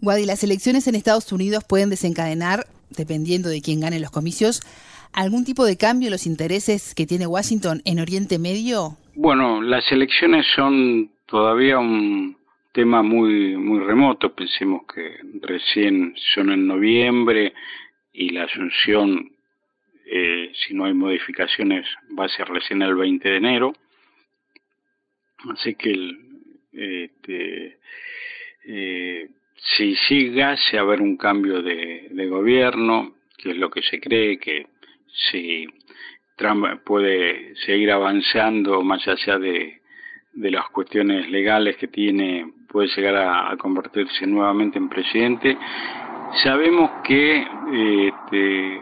Guadi, 0.00 0.26
las 0.26 0.44
elecciones 0.44 0.86
en 0.88 0.94
Estados 0.94 1.32
Unidos 1.32 1.64
pueden 1.64 1.90
desencadenar, 1.90 2.66
dependiendo 2.90 3.48
de 3.48 3.62
quién 3.62 3.80
gane 3.80 3.98
los 3.98 4.10
comicios, 4.10 4.62
algún 5.12 5.44
tipo 5.44 5.64
de 5.64 5.76
cambio 5.76 6.08
en 6.08 6.12
los 6.12 6.26
intereses 6.26 6.94
que 6.94 7.06
tiene 7.06 7.26
Washington 7.26 7.80
en 7.84 8.00
Oriente 8.00 8.38
Medio? 8.38 8.98
Bueno, 9.14 9.62
las 9.62 9.90
elecciones 9.90 10.46
son 10.54 11.10
todavía 11.26 11.78
un 11.78 12.36
tema 12.72 13.02
muy 13.02 13.56
muy 13.56 13.80
remoto. 13.80 14.34
Pensemos 14.34 14.82
que 14.94 15.18
recién 15.40 16.14
son 16.34 16.50
en 16.50 16.66
noviembre 16.66 17.54
y 18.12 18.28
la 18.28 18.44
asunción, 18.44 19.32
eh, 20.04 20.52
si 20.54 20.74
no 20.74 20.84
hay 20.84 20.92
modificaciones, 20.92 21.86
va 22.18 22.26
a 22.26 22.28
ser 22.28 22.46
recién 22.48 22.82
el 22.82 22.94
20 22.94 23.28
de 23.28 23.36
enero. 23.36 23.72
Así 25.50 25.74
que 25.74 25.90
el, 25.90 26.18
este, 26.72 27.78
eh, 28.66 29.28
si 29.56 29.94
siga, 29.94 30.56
se 30.56 30.76
va 30.76 30.82
a 30.82 30.86
haber 30.86 31.00
un 31.00 31.16
cambio 31.16 31.62
de, 31.62 32.26
gobierno, 32.28 33.12
que 33.38 33.50
es 33.50 33.56
lo 33.56 33.70
que 33.70 33.82
se 33.82 34.00
cree, 34.00 34.38
que 34.38 34.66
si 35.30 35.66
Trump 36.36 36.66
puede 36.84 37.54
seguir 37.64 37.92
avanzando 37.92 38.82
más 38.82 39.06
allá 39.06 39.38
de, 39.38 39.80
las 40.34 40.68
cuestiones 40.70 41.30
legales 41.30 41.76
que 41.76 41.88
tiene, 41.88 42.52
puede 42.68 42.88
llegar 42.88 43.16
a, 43.16 43.56
convertirse 43.56 44.26
nuevamente 44.26 44.78
en 44.78 44.88
presidente. 44.88 45.56
Sabemos 46.42 47.02
que 47.04 47.38
este, 47.38 48.80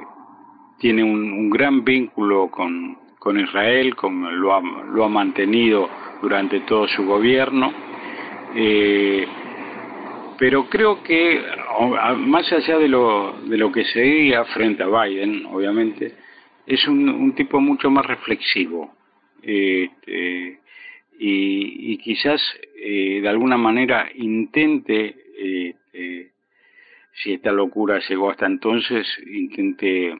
tiene 0.79 1.05
un, 1.05 1.51
gran 1.51 1.85
vínculo 1.85 2.51
con, 2.51 2.99
con 3.19 3.39
Israel, 3.39 3.95
ha, 4.03 4.61
lo 4.87 5.05
ha 5.05 5.09
mantenido 5.09 5.89
durante 6.23 6.61
todo 6.61 6.89
su 6.89 7.05
gobierno. 7.05 7.73
Eh, 8.57 9.27
pero 10.39 10.69
creo 10.69 11.03
que, 11.03 11.43
más 12.19 12.53
allá 12.53 12.79
de 12.79 12.89
lo, 12.89 13.41
de 13.47 13.57
lo 13.57 13.71
que 13.73 13.85
se 13.85 14.01
diga 14.01 14.45
frente 14.47 14.83
a 14.83 14.87
Biden, 14.89 15.47
obviamente, 15.47 16.15
es 16.67 16.87
un, 16.89 17.09
un 17.09 17.35
tipo 17.35 17.61
mucho 17.61 17.91
más 17.91 18.07
reflexivo. 18.07 18.95
Este, 19.43 20.61
y, 21.19 21.93
y 21.93 21.99
quizás 21.99 22.41
eh, 22.77 23.21
de 23.21 23.29
alguna 23.29 23.57
manera 23.57 24.09
intente, 24.15 25.15
eh, 25.39 25.75
si 27.15 27.33
esta 27.33 27.53
locura 27.53 28.01
llegó 28.09 28.31
hasta 28.31 28.47
entonces, 28.47 29.07
intente 29.27 30.17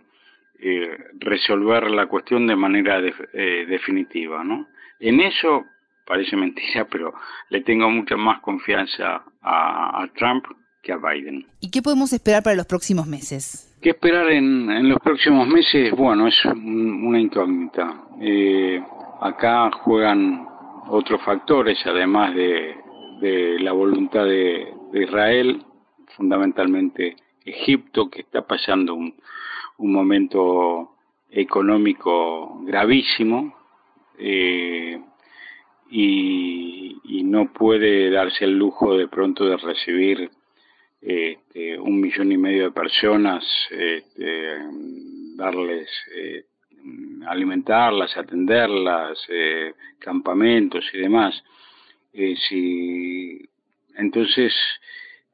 eh, 0.61 0.99
resolver 1.19 1.91
la 1.91 2.07
cuestión 2.07 2.47
de 2.47 2.57
manera 2.57 3.03
eh, 3.33 3.67
definitiva, 3.69 4.45
¿no? 4.45 4.69
En 5.01 5.21
eso 5.21 5.67
parece 6.07 6.37
mentira, 6.37 6.87
pero 6.91 7.15
le 7.51 7.61
tengo 7.63 7.91
mucha 7.91 8.17
más 8.17 8.41
confianza 8.41 9.25
a, 9.43 10.03
a, 10.03 10.09
Trump 10.15 10.45
que 10.83 10.93
a 10.93 10.97
Biden. 10.97 11.47
¿Y 11.61 11.71
qué 11.71 11.83
podemos 11.83 12.13
esperar 12.13 12.43
para 12.43 12.57
los 12.57 12.67
próximos 12.67 13.07
meses? 13.07 13.75
¿Qué 13.81 13.91
esperar 13.91 14.31
en, 14.31 14.71
en 14.71 14.89
los 14.89 14.99
próximos 15.01 15.47
meses? 15.49 15.93
Bueno, 15.93 16.27
es 16.27 16.45
un, 16.45 17.07
una 17.07 17.21
incógnita. 17.21 18.03
Eh, 18.21 18.83
acá 19.21 19.71
juegan 19.83 20.47
otros 20.89 21.23
factores, 21.23 21.79
además 21.87 22.35
de, 22.35 22.77
de 23.21 23.59
la 23.61 23.73
voluntad 23.73 24.25
de, 24.25 24.73
de, 24.93 25.05
Israel, 25.05 25.65
fundamentalmente 26.17 27.17
Egipto, 27.45 28.11
que 28.11 28.21
está 28.21 28.47
pasando 28.47 28.95
un, 28.95 29.15
un 29.79 29.93
momento 29.93 30.97
económico 31.31 32.61
gravísimo 32.65 33.55
eh, 34.19 35.01
y, 35.97 36.99
y, 37.05 37.23
no 37.23 37.53
puede 37.53 38.11
darse 38.11 38.45
el 38.45 38.59
lujo 38.59 38.97
de 38.97 39.07
pronto 39.07 39.45
de 39.45 39.57
recibir 39.57 40.29
este, 41.01 41.79
un 41.79 42.01
millón 42.01 42.33
y 42.33 42.37
medio 42.37 42.65
de 42.65 42.71
personas, 42.73 43.45
este, 43.71 44.59
darles 45.37 45.89
eh, 46.17 46.45
alimentarlas, 47.27 48.17
atenderlas, 48.17 49.19
eh, 49.29 49.75
campamentos 49.99 50.85
y 50.93 50.99
demás. 50.99 51.43
Eh, 52.13 53.49
entonces, 53.97 54.53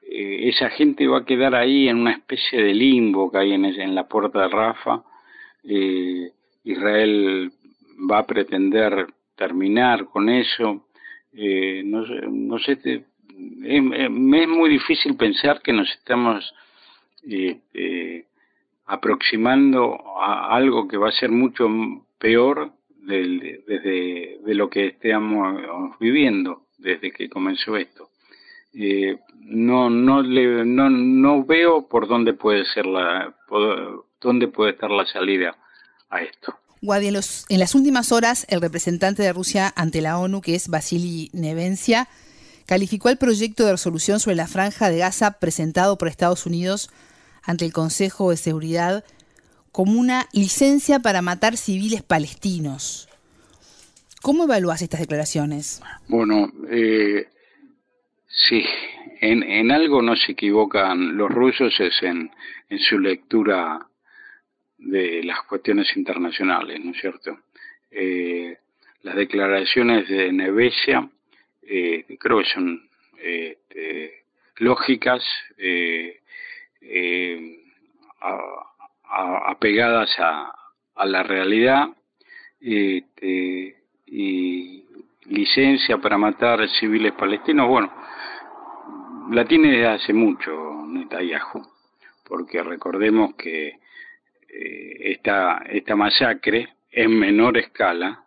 eh, 0.03 0.49
esa 0.49 0.71
gente 0.71 1.07
va 1.07 1.19
a 1.19 1.25
quedar 1.25 1.55
ahí 1.55 1.89
en 1.89 1.99
una 1.99 2.13
especie 2.13 2.63
de 2.63 2.75
limbo 2.75 3.31
que 3.31 3.39
hay 3.39 3.53
en, 3.53 3.65
en 3.65 3.95
la 3.95 4.09
puerta 4.09 4.43
de 4.43 4.49
Rafa. 4.49 5.03
Israel 6.65 7.53
va 8.11 8.19
a 8.19 8.27
pretender 8.27 9.07
terminar 9.41 10.05
con 10.05 10.29
eso. 10.29 10.85
Eh, 11.33 11.83
no 11.83 12.59
sé, 12.59 12.77
te, 12.77 13.05
es, 13.65 14.11
muy 14.11 14.69
difícil 14.69 15.17
pensar 15.17 15.63
que 15.63 15.73
nos 15.73 15.91
estamos 15.91 16.55
eh, 17.27 18.27
aproximando 18.85 19.99
a 20.21 20.55
algo 20.55 20.87
que 20.87 20.99
va 20.99 21.09
a 21.09 21.21
ser 21.23 21.31
mucho 21.31 21.67
peor 22.19 22.73
desde 22.89 23.63
de, 23.67 24.39
de, 24.45 24.55
lo 24.55 24.69
que 24.69 24.89
estamos 24.89 25.99
viviendo 25.99 26.67
desde 26.77 27.11
que 27.11 27.31
comenzó 27.31 27.77
esto. 27.77 28.11
Eh, 28.75 29.17
no 29.41 29.89
no 29.91 30.23
le 30.23 30.65
no 30.65 30.91
no 30.91 31.45
veo 31.45 31.89
por 31.89 32.07
dónde 32.07 32.35
puede 32.35 32.65
ser 32.67 32.87
la 32.87 33.35
por, 33.49 34.05
dónde 34.21 34.49
puede 34.49 34.73
estar 34.73 34.91
la 34.91 35.07
salida 35.07 35.57
a 36.11 36.21
esto. 36.21 36.60
Guadi, 36.83 37.09
en, 37.09 37.17
en 37.17 37.59
las 37.59 37.75
últimas 37.75 38.13
horas, 38.13 38.47
el 38.49 38.61
representante 38.61 39.23
de 39.23 39.33
Rusia 39.33 39.73
ante 39.77 40.01
la 40.01 40.19
ONU, 40.19 40.41
que 40.41 40.55
es 40.55 40.69
Vasily 40.69 41.31
Nevencia, 41.33 42.09
calificó 42.67 43.09
el 43.09 43.19
proyecto 43.19 43.65
de 43.67 43.73
resolución 43.73 44.21
sobre 44.21 44.37
la 44.37 44.47
franja 44.47 44.91
de 44.91 44.99
Gaza 44.99 45.33
presentado 45.33 45.99
por 45.99 46.09
Estados 46.09 46.47
Unidos 46.47 46.91
ante 47.43 47.65
el 47.65 47.73
Consejo 47.73 48.31
de 48.31 48.37
Seguridad 48.37 49.05
como 49.73 49.99
una 49.99 50.29
licencia 50.33 51.01
para 51.01 51.23
matar 51.23 51.57
civiles 51.57 52.03
palestinos. 52.03 53.09
¿Cómo 54.23 54.45
evalúas 54.45 54.83
estas 54.83 55.01
declaraciones? 55.01 55.83
Bueno, 56.09 56.53
eh, 56.71 57.29
sí, 58.29 58.63
en, 59.21 59.43
en, 59.43 59.71
algo 59.71 60.03
no 60.03 60.15
se 60.15 60.33
equivocan 60.33 61.17
los 61.17 61.31
rusos 61.31 61.73
es 61.81 62.03
en, 62.03 62.31
en, 62.69 62.79
su 62.79 62.99
lectura 62.99 63.89
de 64.81 65.23
las 65.23 65.43
cuestiones 65.43 65.95
internacionales, 65.97 66.83
¿no 66.85 66.93
es 66.93 67.01
cierto? 67.01 67.39
Eh, 67.91 68.57
las 69.03 69.17
declaraciones 69.17 70.09
de 70.09 70.33
Nevesia 70.33 71.09
eh, 71.63 72.05
creo 72.19 72.39
que 72.39 72.45
son 72.53 72.89
este, 73.23 74.25
lógicas, 74.57 75.23
eh, 75.59 76.21
eh, 76.81 77.61
apegadas 79.47 80.11
a, 80.19 80.53
a, 80.95 81.07
la 81.07 81.23
realidad 81.23 81.89
este, 82.61 83.77
y 84.07 84.85
licencia 85.27 85.99
para 85.99 86.19
matar 86.19 86.69
civiles 86.69 87.13
palestinos, 87.13 87.69
bueno, 87.69 87.93
la 89.31 89.45
tiene 89.45 89.71
desde 89.71 89.87
hace 89.87 90.13
mucho 90.13 90.85
Netanyahu, 90.87 91.63
porque 92.25 92.63
recordemos 92.63 93.35
que 93.37 93.79
esta, 94.53 95.59
esta 95.69 95.97
masacre 95.97 96.69
en 96.91 97.19
menor 97.19 97.57
escala 97.59 98.25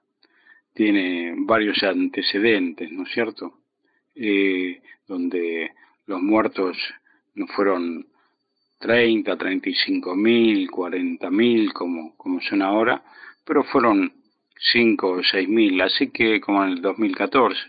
tiene 0.73 1.33
varios 1.37 1.81
antecedentes, 1.83 2.91
¿no 2.91 3.03
es 3.03 3.11
cierto? 3.11 3.59
Eh, 4.15 4.81
donde 5.07 5.71
los 6.07 6.21
muertos 6.21 6.77
no 7.35 7.47
fueron 7.47 8.07
30, 8.79 9.37
35 9.37 10.15
mil, 10.15 10.69
40 10.69 11.29
mil, 11.29 11.73
como, 11.73 12.15
como 12.17 12.41
son 12.41 12.61
ahora, 12.61 13.03
pero 13.45 13.63
fueron 13.63 14.13
5 14.71 15.09
o 15.09 15.23
6 15.23 15.47
mil, 15.49 15.79
así 15.81 16.09
que 16.09 16.39
como 16.39 16.63
en 16.63 16.71
el 16.71 16.81
2014. 16.81 17.59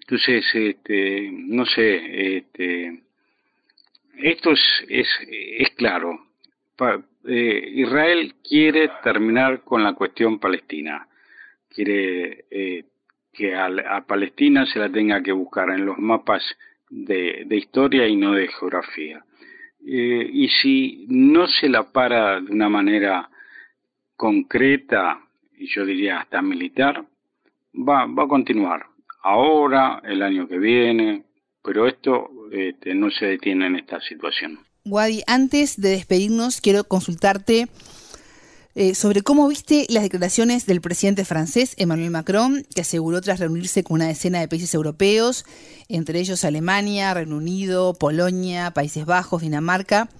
Entonces, 0.00 0.44
este, 0.54 1.30
no 1.32 1.64
sé, 1.66 2.36
este, 2.36 3.02
esto 4.18 4.52
es, 4.52 4.84
es, 4.88 5.08
es 5.28 5.70
claro. 5.70 6.26
Eh, 7.26 7.72
Israel 7.74 8.34
quiere 8.46 8.90
terminar 9.02 9.62
con 9.62 9.82
la 9.82 9.94
cuestión 9.94 10.38
palestina. 10.38 11.08
Quiere 11.68 12.44
eh, 12.50 12.84
que 13.32 13.54
a, 13.54 13.66
a, 13.66 14.06
Palestina 14.06 14.64
se 14.66 14.78
la 14.78 14.90
tenga 14.90 15.22
que 15.22 15.32
buscar 15.32 15.70
en 15.70 15.86
los 15.86 15.98
mapas 15.98 16.42
de, 16.88 17.46
historia 17.50 18.06
y 18.06 18.16
no 18.16 18.32
de 18.32 18.48
geografía 18.48 19.24
eh, 19.86 20.30
y 20.32 20.48
si 20.48 21.06
no 21.08 21.46
se 21.48 21.68
la 21.68 21.90
para 21.90 22.40
de 22.40 22.52
una 22.52 22.68
manera 22.68 23.28
concreta, 24.16 25.20
y 25.58 25.66
yo 25.66 25.84
diría 25.84 26.20
hasta 26.20 26.40
militar, 26.40 27.04
va, 27.74 28.06
va 28.06 28.24
a 28.24 28.28
continuar. 28.28 28.86
Ahora, 29.22 30.00
el 30.04 30.22
año 30.22 30.48
que 30.48 30.58
viene, 30.58 31.24
pero 31.62 31.86
esto 31.86 32.30
este, 32.50 32.94
no 32.94 33.10
se 33.10 33.26
detiene 33.26 33.66
en 33.66 33.76
esta 33.76 34.00
situación. 34.00 34.60
Wadi, 34.86 35.22
antes 35.26 35.80
de 35.80 35.88
despedirnos, 35.88 36.60
quiero 36.60 36.84
consultarte 36.84 37.68
eh, 38.74 38.94
sobre 38.94 39.22
cómo 39.22 39.48
viste 39.48 39.86
las 39.88 40.02
declaraciones 40.02 40.66
del 40.66 40.82
presidente 40.82 41.24
francés 41.24 41.72
Emmanuel 41.78 42.10
Macron, 42.10 42.66
que 42.74 42.82
aseguró 42.82 43.22
tras 43.22 43.40
reunirse 43.40 43.82
con 43.82 43.94
una 43.94 44.08
decena 44.08 44.40
de 44.40 44.48
países 44.48 44.74
europeos, 44.74 45.46
entre 45.88 46.20
ellos 46.20 46.44
Alemania, 46.44 47.14
Reino 47.14 47.38
Unido, 47.38 47.94
Polonia, 47.94 48.72
Países 48.72 49.06
Bajos, 49.06 49.40
Dinamarca, 49.40 50.10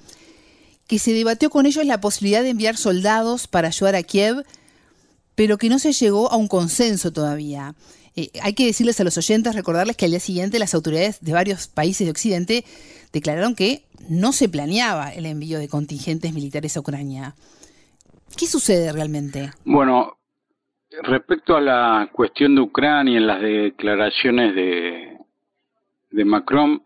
que 0.86 0.98
se 0.98 1.12
debatió 1.12 1.50
con 1.50 1.66
ellos 1.66 1.84
la 1.84 2.00
posibilidad 2.00 2.42
de 2.42 2.48
enviar 2.48 2.78
soldados 2.78 3.46
para 3.46 3.68
ayudar 3.68 3.96
a 3.96 4.02
Kiev, 4.02 4.46
pero 5.34 5.58
que 5.58 5.68
no 5.68 5.78
se 5.78 5.92
llegó 5.92 6.32
a 6.32 6.36
un 6.36 6.48
consenso 6.48 7.12
todavía. 7.12 7.74
Eh, 8.16 8.30
hay 8.40 8.54
que 8.54 8.64
decirles 8.64 8.98
a 8.98 9.04
los 9.04 9.18
oyentes, 9.18 9.54
recordarles 9.54 9.96
que 9.96 10.06
al 10.06 10.12
día 10.12 10.20
siguiente 10.20 10.58
las 10.58 10.72
autoridades 10.72 11.18
de 11.20 11.32
varios 11.32 11.66
países 11.66 12.06
de 12.06 12.12
Occidente 12.12 12.64
declararon 13.14 13.54
que 13.54 13.84
no 14.10 14.32
se 14.32 14.48
planeaba 14.48 15.10
el 15.10 15.24
envío 15.24 15.58
de 15.58 15.68
contingentes 15.68 16.34
militares 16.34 16.76
a 16.76 16.80
Ucrania. 16.80 17.34
¿Qué 18.36 18.46
sucede 18.46 18.92
realmente? 18.92 19.52
Bueno, 19.64 20.18
respecto 21.04 21.56
a 21.56 21.60
la 21.60 22.10
cuestión 22.12 22.56
de 22.56 22.60
Ucrania, 22.60 23.16
en 23.16 23.26
las 23.26 23.40
declaraciones 23.40 24.54
de, 24.54 25.18
de 26.10 26.24
Macron, 26.24 26.82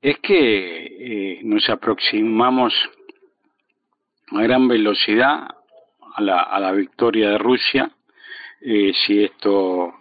es 0.00 0.18
que 0.20 1.36
eh, 1.36 1.40
nos 1.42 1.68
aproximamos 1.68 2.72
a 4.30 4.42
gran 4.42 4.68
velocidad 4.68 5.48
a 6.14 6.22
la, 6.22 6.42
a 6.42 6.60
la 6.60 6.72
victoria 6.72 7.30
de 7.30 7.38
Rusia. 7.38 7.90
Eh, 8.62 8.92
si 9.04 9.24
esto 9.24 9.92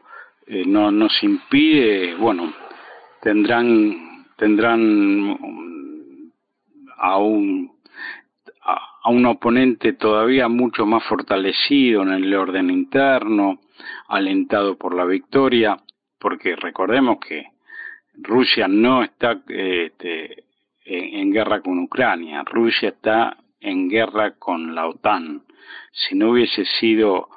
eh, 0.45 0.63
no 0.65 0.91
nos 0.91 1.23
impide, 1.23 2.13
bueno, 2.15 2.53
tendrán 3.21 4.08
tendrán 4.39 5.37
a 6.97 7.17
un 7.17 7.79
a 9.01 9.09
un 9.09 9.25
oponente 9.25 9.93
todavía 9.93 10.47
mucho 10.47 10.85
más 10.85 11.03
fortalecido 11.05 12.03
en 12.03 12.09
el 12.09 12.33
orden 12.33 12.69
interno, 12.69 13.59
alentado 14.07 14.77
por 14.77 14.93
la 14.93 15.05
victoria, 15.05 15.77
porque 16.19 16.55
recordemos 16.55 17.17
que 17.19 17.47
Rusia 18.13 18.67
no 18.67 19.03
está 19.03 19.41
este, 19.47 20.43
en, 20.85 21.31
guerra 21.31 21.61
con 21.61 21.79
Ucrania, 21.79 22.43
Rusia 22.43 22.89
está 22.89 23.37
en 23.61 23.89
guerra 23.89 24.35
con 24.37 24.75
la 24.75 24.87
OTAN. 24.87 25.43
Si 25.91 26.15
no 26.15 26.31
hubiese 26.31 26.65
sido 26.65 27.29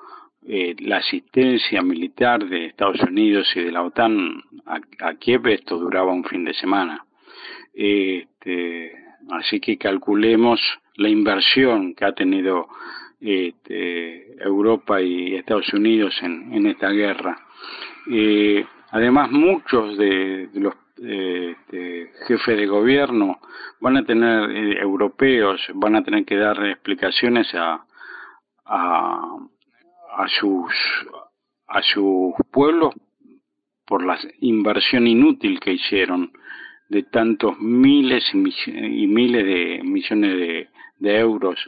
eh, 0.47 0.75
la 0.81 0.97
asistencia 0.97 1.83
militar 1.83 2.45
de 2.49 2.67
Estados 2.67 3.01
Unidos 3.01 3.47
y 3.55 3.61
de 3.61 3.73
la 3.73 3.83
OTAN 3.83 4.43
a, 4.67 5.15
Kiev, 5.15 5.47
esto 5.47 5.79
duraba 5.79 6.13
un 6.13 6.25
fin 6.25 6.45
de 6.45 6.55
semana. 6.55 7.05
Este, 7.73 8.93
así 9.31 9.61
que 9.61 9.79
calculemos 9.79 10.61
la 10.97 11.09
inversión 11.09 11.95
que 11.95 12.05
ha 12.05 12.13
tenido 12.13 12.69
este, 13.21 14.43
Europa 14.43 15.01
y 15.01 15.37
Estados 15.37 15.73
Unidos 15.73 16.15
en, 16.23 16.67
esta 16.67 16.91
guerra. 16.91 17.39
Eh, 18.11 18.65
además, 18.91 19.31
muchos 19.31 19.97
de, 19.97 20.49
los 20.55 20.75
este, 20.97 22.11
jefes 22.27 22.57
de 22.57 22.67
gobierno 22.67 23.41
van 23.81 23.97
a 23.97 24.05
tener, 24.05 24.51
eh, 24.51 24.79
europeos, 24.81 25.61
van 25.75 25.97
a 25.97 26.03
tener 26.03 26.25
que 26.25 26.37
dar 26.37 26.65
explicaciones 26.67 27.55
a, 27.55 27.85
a, 28.67 29.37
a 30.17 30.29
sus 30.29 30.73
a 31.67 31.83
sus 31.83 32.35
pueblos 32.51 32.95
por 33.87 34.05
la 34.05 34.19
inversión 34.41 35.07
inútil 35.07 35.59
que 35.59 35.73
hicieron 35.73 36.33
de 36.89 37.05
tantos 37.05 37.59
miles 37.59 38.25
y, 38.35 39.07
miles 39.07 39.45
de 39.45 39.81
millones 39.83 40.69
de, 40.99 41.19
euros 41.19 41.59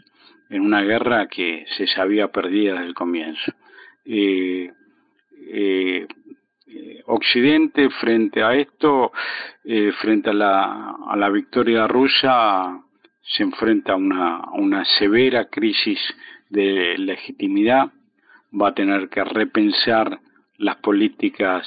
en 0.50 0.60
una 0.60 0.82
guerra 0.82 1.26
que 1.28 1.64
se 1.76 1.86
sabía 1.86 2.28
perdida 2.28 2.74
desde 2.74 2.86
el 2.86 2.94
comienzo. 2.94 3.52
Eh, 4.04 4.70
eh, 5.48 6.06
Occidente 7.06 7.90
frente 7.90 8.42
a 8.42 8.54
esto, 8.54 9.12
eh, 9.64 9.92
frente 10.00 10.30
a 10.30 10.34
la, 10.34 10.96
a 11.06 11.16
la 11.16 11.30
victoria 11.30 11.86
rusa, 11.86 12.82
se 13.22 13.42
enfrenta 13.42 13.92
a 13.92 13.96
una, 13.96 14.50
una 14.52 14.84
severa 14.84 15.48
crisis 15.50 15.98
de 16.48 16.96
legitimidad, 16.98 17.92
va 18.60 18.68
a 18.68 18.74
tener 18.74 19.08
que 19.08 19.24
repensar 19.24 20.18
las 20.58 20.76
políticas 20.76 21.66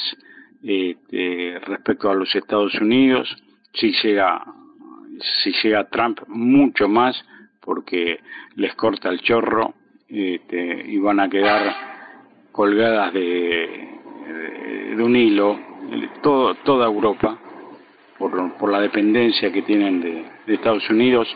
respecto 0.61 2.09
a 2.09 2.15
los 2.15 2.33
Estados 2.35 2.73
Unidos, 2.75 3.35
si 3.73 3.91
llega, 4.03 4.43
si 5.43 5.51
llega 5.63 5.87
Trump 5.89 6.21
mucho 6.27 6.87
más, 6.87 7.23
porque 7.61 8.19
les 8.55 8.73
corta 8.75 9.09
el 9.09 9.21
chorro 9.21 9.73
este, 10.07 10.85
y 10.87 10.97
van 10.99 11.19
a 11.19 11.29
quedar 11.29 11.75
colgadas 12.51 13.13
de, 13.13 13.89
de, 14.95 15.03
un 15.03 15.15
hilo 15.15 15.59
todo, 16.23 16.55
toda 16.55 16.87
Europa 16.87 17.37
por, 18.17 18.57
por 18.57 18.71
la 18.71 18.79
dependencia 18.79 19.51
que 19.51 19.63
tienen 19.63 20.01
de, 20.01 20.25
de, 20.45 20.53
Estados 20.53 20.89
Unidos 20.89 21.27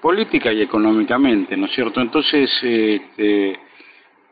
política 0.00 0.52
y 0.52 0.62
económicamente, 0.62 1.56
¿no 1.56 1.66
es 1.66 1.72
cierto? 1.72 2.00
Entonces 2.00 2.50
este, 2.62 3.58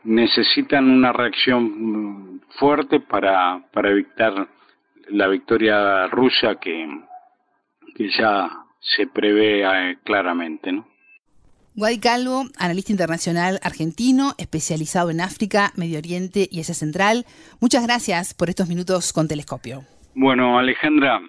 necesitan 0.05 0.89
una 0.89 1.11
reacción 1.11 2.41
fuerte 2.57 2.99
para, 2.99 3.65
para 3.73 3.91
evitar 3.91 4.47
la 5.09 5.27
victoria 5.27 6.07
rusa 6.07 6.55
que, 6.55 6.87
que 7.95 8.09
ya 8.09 8.49
se 8.79 9.07
prevé 9.07 9.63
eh, 9.63 9.97
claramente, 10.03 10.71
¿no? 10.71 10.87
Guay 11.77 11.99
Calvo, 11.99 12.45
analista 12.57 12.93
internacional 12.93 13.59
argentino, 13.61 14.33
especializado 14.37 15.11
en 15.11 15.19
África, 15.19 15.73
Medio 15.75 15.97
Oriente 15.97 16.47
y 16.49 16.61
Asia 16.61 16.73
Central. 16.73 17.25
Muchas 17.59 17.85
gracias 17.85 18.33
por 18.33 18.47
estos 18.47 18.69
minutos 18.69 19.11
con 19.11 19.27
Telescopio. 19.27 19.81
Bueno, 20.13 20.57
Alejandra, 20.57 21.19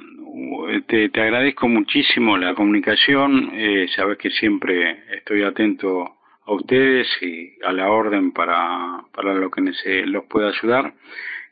te, 0.87 1.11
agradezco 1.21 1.67
muchísimo 1.67 2.37
la 2.37 2.55
comunicación. 2.55 3.51
Eh, 3.55 3.87
sabes 3.97 4.19
que 4.19 4.31
siempre 4.31 5.03
estoy 5.17 5.43
atento 5.43 6.16
a 6.47 6.53
ustedes 6.53 7.09
y 7.21 7.59
a 7.65 7.73
la 7.73 7.91
orden 7.91 8.33
para, 8.33 9.05
para 9.13 9.35
lo 9.35 9.51
que 9.51 9.73
se 9.73 10.07
los 10.07 10.25
pueda 10.25 10.49
ayudar. 10.49 10.95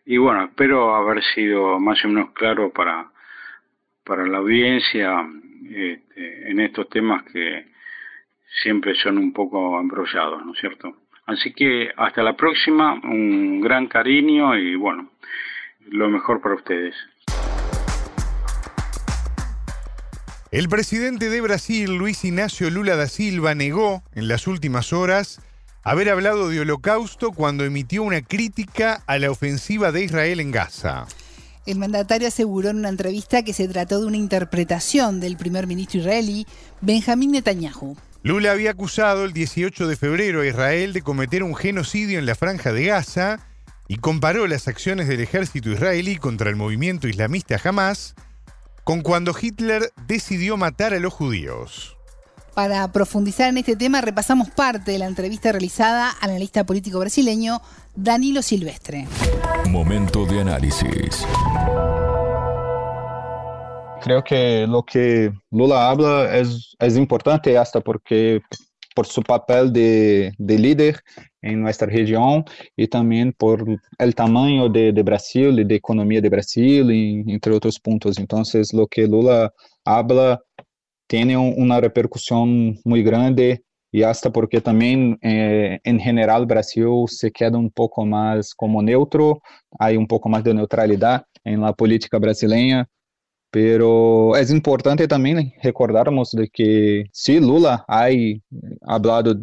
Y 0.07 0.19
bueno, 0.19 0.45
espero 0.45 0.95
haber 0.95 1.23
sido 1.35 1.79
más 1.81 2.05
o 2.05 2.09
menos 2.09 2.31
claro 2.33 2.73
para, 2.73 3.11
para 4.05 4.27
la 4.27 4.39
audiencia 4.39 5.27
este, 5.69 6.51
en 6.51 6.61
estos 6.61 6.89
temas 6.89 7.25
que 7.25 7.67
siempre 8.63 8.95
son 8.95 9.19
un 9.19 9.33
poco 9.33 9.81
embrollados, 9.81 10.45
¿no 10.45 10.53
es 10.53 10.61
cierto? 10.61 10.97
Así 11.27 11.53
que 11.55 11.91
hasta 11.97 12.23
la 12.23 12.37
próxima, 12.37 12.95
un 12.95 13.61
gran 13.61 13.87
cariño 13.87 14.57
y 14.57 14.77
bueno, 14.77 15.11
lo 15.89 16.09
mejor 16.09 16.41
para 16.41 16.55
ustedes. 16.55 16.95
El 20.55 20.69
presidente 20.69 21.31
de 21.31 21.41
Brasil, 21.41 21.97
Luis 21.97 22.25
Ignacio 22.25 22.71
Lula 22.71 22.95
da 22.95 23.09
Silva, 23.09 23.57
negó 23.57 24.05
en 24.15 24.29
las 24.29 24.47
últimas 24.47 24.93
horas 24.93 25.41
haber 25.83 26.09
hablado 26.09 26.49
de 26.49 26.61
holocausto 26.61 27.33
cuando 27.33 27.65
emitió 27.65 28.05
una 28.05 28.23
crítica 28.23 29.03
a 29.09 29.19
la 29.19 29.33
ofensiva 29.33 29.91
de 29.91 30.05
Israel 30.05 30.39
en 30.39 30.53
Gaza. 30.53 31.07
El 31.67 31.79
mandatario 31.79 32.29
aseguró 32.29 32.71
en 32.71 32.77
una 32.77 32.89
entrevista 32.89 33.43
que 33.43 33.53
se 33.53 33.67
trató 33.67 33.99
de 33.99 34.07
una 34.07 34.17
interpretación 34.17 35.19
del 35.19 35.37
primer 35.37 35.67
ministro 35.67 35.99
israelí, 35.99 36.47
Benjamín 36.81 37.33
Netanyahu. 37.33 37.97
Lula 38.23 38.53
había 38.53 38.71
acusado 38.71 39.25
el 39.25 39.33
18 39.33 39.89
de 39.89 39.97
febrero 39.97 40.43
a 40.43 40.47
Israel 40.47 40.93
de 40.93 41.03
cometer 41.03 41.43
un 41.43 41.57
genocidio 41.57 42.21
en 42.21 42.27
la 42.27 42.37
franja 42.37 42.73
de 42.73 42.85
Gaza 42.85 43.41
y 43.89 43.97
comparó 43.97 44.47
las 44.47 44.69
acciones 44.69 45.09
del 45.09 45.19
ejército 45.19 45.71
israelí 45.71 46.17
contra 46.17 46.49
el 46.49 46.55
movimiento 46.55 47.09
islamista 47.09 47.61
Hamas 47.65 48.15
con 48.85 49.01
cuando 49.01 49.35
Hitler 49.41 49.91
decidió 50.07 50.57
matar 50.57 50.95
a 50.95 51.01
los 51.01 51.13
judíos. 51.13 51.97
Para 52.55 52.93
profundizar 52.93 53.49
en 53.49 53.59
este 53.59 53.75
tema, 53.75 54.01
repasamos 54.01 54.49
parte 54.51 54.93
de 54.93 54.99
la 54.99 55.07
entrevista 55.07 55.51
realizada 55.51 56.11
al 56.11 56.31
analista 56.31 56.65
político 56.65 57.01
brasileño 57.01 57.61
Danilo 57.97 58.43
Silvestre. 58.43 59.09
Momento 59.69 60.25
de 60.27 60.43
análisis 60.43 61.27
creo 64.05 64.23
que 64.23 64.67
lo 64.67 64.83
que 64.83 65.33
Lula 65.51 65.89
habla 65.89 66.37
es, 66.37 66.77
es 66.79 66.97
importante 66.97 67.57
hasta 67.57 67.81
porque 67.81 68.43
por 68.95 69.07
su 69.07 69.23
papel 69.23 69.73
de, 69.73 70.33
de, 70.39 70.59
líder 70.59 71.01
en 71.43 71.63
nuestra 71.63 71.89
región 71.89 72.45
y 72.77 72.87
también 72.87 73.33
por 73.37 73.65
el 73.99 74.15
tamaño 74.15 74.69
de, 74.69 74.93
de 74.93 75.03
Brasil 75.03 75.59
y 75.59 75.65
de 75.65 75.75
economía 75.75 76.21
de 76.21 76.29
Brasil, 76.29 76.91
y, 76.91 77.25
entre 77.33 77.53
otros 77.53 77.79
puntos. 77.81 78.19
Entonces, 78.19 78.73
lo 78.73 78.87
que 78.87 79.07
Lula 79.07 79.53
habla 79.85 80.41
tiene 81.07 81.37
una 81.37 81.81
repercusión 81.81 82.79
muy 82.85 83.03
grande 83.03 83.63
y 83.93 84.03
hasta 84.03 84.33
porque 84.33 84.61
también 84.61 85.19
eh, 85.23 85.79
en 85.85 86.01
general 86.01 86.47
Brasil 86.47 87.05
se 87.07 87.31
queda 87.31 87.57
un 87.57 87.71
poco 87.71 88.05
más 88.05 88.53
como 88.55 88.83
neutro, 88.83 89.41
hay 89.79 89.97
un 89.97 90.09
poco 90.09 90.29
más 90.29 90.43
de 90.43 90.55
neutralidad 90.55 91.25
en 91.45 91.61
la 91.61 91.73
política 91.73 92.19
brasileña, 92.19 92.89
Pero 93.55 94.35
es 94.35 94.51
importante 94.51 95.07
también 95.07 95.55
recordarmos 95.63 96.33
de 96.33 96.49
que 96.49 97.05
si 97.13 97.39
Lula 97.39 97.85
ha 97.87 98.09
hablado 98.83 99.37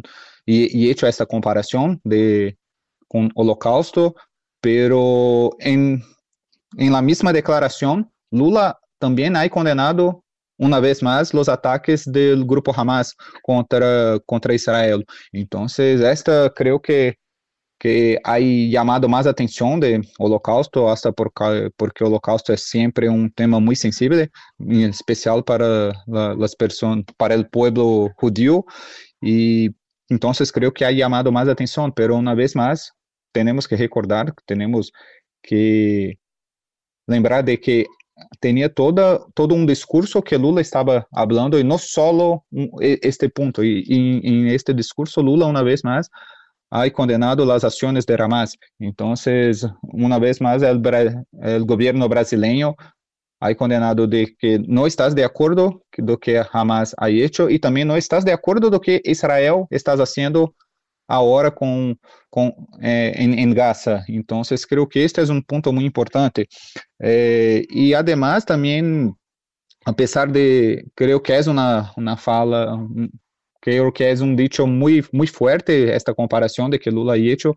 y, 0.44 0.78
y 0.78 0.90
hecho 0.90 1.06
esta 1.06 1.24
comparación 1.24 1.98
de 2.04 2.58
con 3.08 3.30
Holocausto, 3.34 4.14
pero 4.60 5.52
en, 5.60 6.02
en 6.76 6.92
la 6.92 7.00
misma 7.00 7.32
declaración, 7.32 8.12
Lula 8.30 8.78
también 8.98 9.34
ha 9.34 9.48
condenado 9.48 10.22
una 10.58 10.78
vez 10.78 11.02
más 11.02 11.32
los 11.32 11.48
ataques 11.48 12.04
del 12.04 12.44
grupo 12.44 12.74
Hamas 12.76 13.16
contra, 13.42 14.18
contra 14.26 14.52
Israel. 14.52 15.06
Entonces, 15.32 16.02
esta 16.02 16.50
creo 16.50 16.82
que 16.82 17.16
que 17.82 18.16
ha 18.22 18.38
llamado 18.38 19.08
más 19.08 19.26
atención 19.26 19.80
de 19.80 20.00
holocausto, 20.16 20.88
hasta 20.88 21.10
porque, 21.10 21.68
porque 21.76 22.04
holocausto 22.04 22.52
es 22.52 22.62
siempre 22.68 23.08
un 23.08 23.28
tema 23.32 23.58
muy 23.58 23.74
sensible, 23.74 24.30
en 24.60 24.90
especial 24.90 25.42
para 25.42 25.92
la, 26.06 26.32
las 26.36 26.54
personas, 26.54 27.04
para 27.16 27.34
el 27.34 27.48
pueblo 27.48 28.08
judío, 28.14 28.64
y 29.20 29.70
entonces 30.08 30.52
creo 30.52 30.72
que 30.72 30.84
ha 30.84 30.92
llamado 30.92 31.32
más 31.32 31.48
atención, 31.48 31.92
pero 31.92 32.14
una 32.14 32.36
vez 32.36 32.54
más, 32.54 32.92
tenemos 33.32 33.66
que 33.66 33.76
recordar, 33.76 34.32
tenemos 34.46 34.92
que 35.42 36.20
lembrar 37.08 37.44
de 37.44 37.58
que 37.58 37.86
tenía 38.38 38.72
toda, 38.72 39.26
todo 39.34 39.56
un 39.56 39.66
discurso 39.66 40.22
que 40.22 40.38
Lula 40.38 40.60
estaba 40.60 41.08
hablando 41.10 41.58
y 41.58 41.64
no 41.64 41.78
solo 41.78 42.44
este 42.78 43.28
punto. 43.28 43.64
Y, 43.64 43.84
en 44.22 44.46
este 44.46 44.72
discurso 44.72 45.20
Lula, 45.20 45.46
una 45.46 45.62
vez 45.62 45.82
más, 45.82 46.08
ha 46.72 46.90
condenado 46.90 47.44
las 47.44 47.64
acciones 47.64 48.06
de 48.06 48.14
Hamas. 48.18 48.56
Entonces, 48.78 49.66
una 49.82 50.18
vez 50.18 50.40
más, 50.40 50.62
el, 50.62 50.80
el 51.42 51.64
gobierno 51.64 52.08
brasileño 52.08 52.74
ha 53.40 53.54
condenado 53.54 54.06
de 54.06 54.34
que 54.38 54.58
no 54.66 54.86
estás 54.86 55.14
de 55.14 55.22
acuerdo 55.22 55.82
lo 55.98 56.18
que 56.18 56.42
Hamas 56.50 56.94
ha 56.96 57.10
hecho 57.10 57.50
y 57.50 57.58
también 57.58 57.88
no 57.88 57.96
estás 57.96 58.24
de 58.24 58.32
acuerdo 58.32 58.70
lo 58.70 58.80
que 58.80 59.02
Israel 59.04 59.66
está 59.68 59.92
haciendo 59.92 60.54
ahora 61.06 61.50
con, 61.50 62.00
con 62.30 62.54
eh, 62.80 63.12
en, 63.16 63.38
en, 63.38 63.52
Gaza. 63.52 64.02
Entonces, 64.08 64.66
creo 64.66 64.88
que 64.88 65.04
este 65.04 65.20
es 65.20 65.28
un 65.28 65.42
punto 65.42 65.72
muy 65.72 65.84
importante. 65.84 66.48
Eh, 66.98 67.66
y 67.68 67.92
además, 67.92 68.46
también, 68.46 69.14
a 69.84 69.92
pesar 69.92 70.32
de, 70.32 70.86
creo 70.94 71.22
que 71.22 71.36
es 71.36 71.46
una, 71.48 71.92
una 71.96 72.16
fala, 72.16 72.78
que 73.62 74.10
es 74.10 74.20
un 74.20 74.36
dicho 74.36 74.66
muy, 74.66 75.04
muy 75.12 75.26
fuerte 75.26 75.94
esta 75.94 76.12
comparación 76.12 76.70
de 76.70 76.78
que 76.78 76.90
Lula 76.90 77.14
ha 77.14 77.16
hecho, 77.16 77.54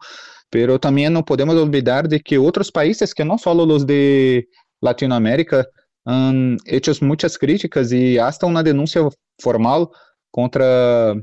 pero 0.50 0.80
también 0.80 1.12
no 1.14 1.26
podemos 1.26 1.56
olvidar 1.56 2.08
de 2.08 2.20
que 2.22 2.38
otros 2.38 2.72
países, 2.72 3.14
que 3.14 3.26
no 3.26 3.38
solo 3.38 3.66
los 3.66 3.86
de 3.86 4.48
Latinoamérica, 4.82 5.66
han 6.06 6.58
hecho 6.66 6.92
muchas 7.02 7.38
críticas 7.38 7.92
y 7.92 8.18
hasta 8.20 8.46
una 8.46 8.62
denuncia 8.64 9.02
formal 9.40 9.90
contra 10.32 11.16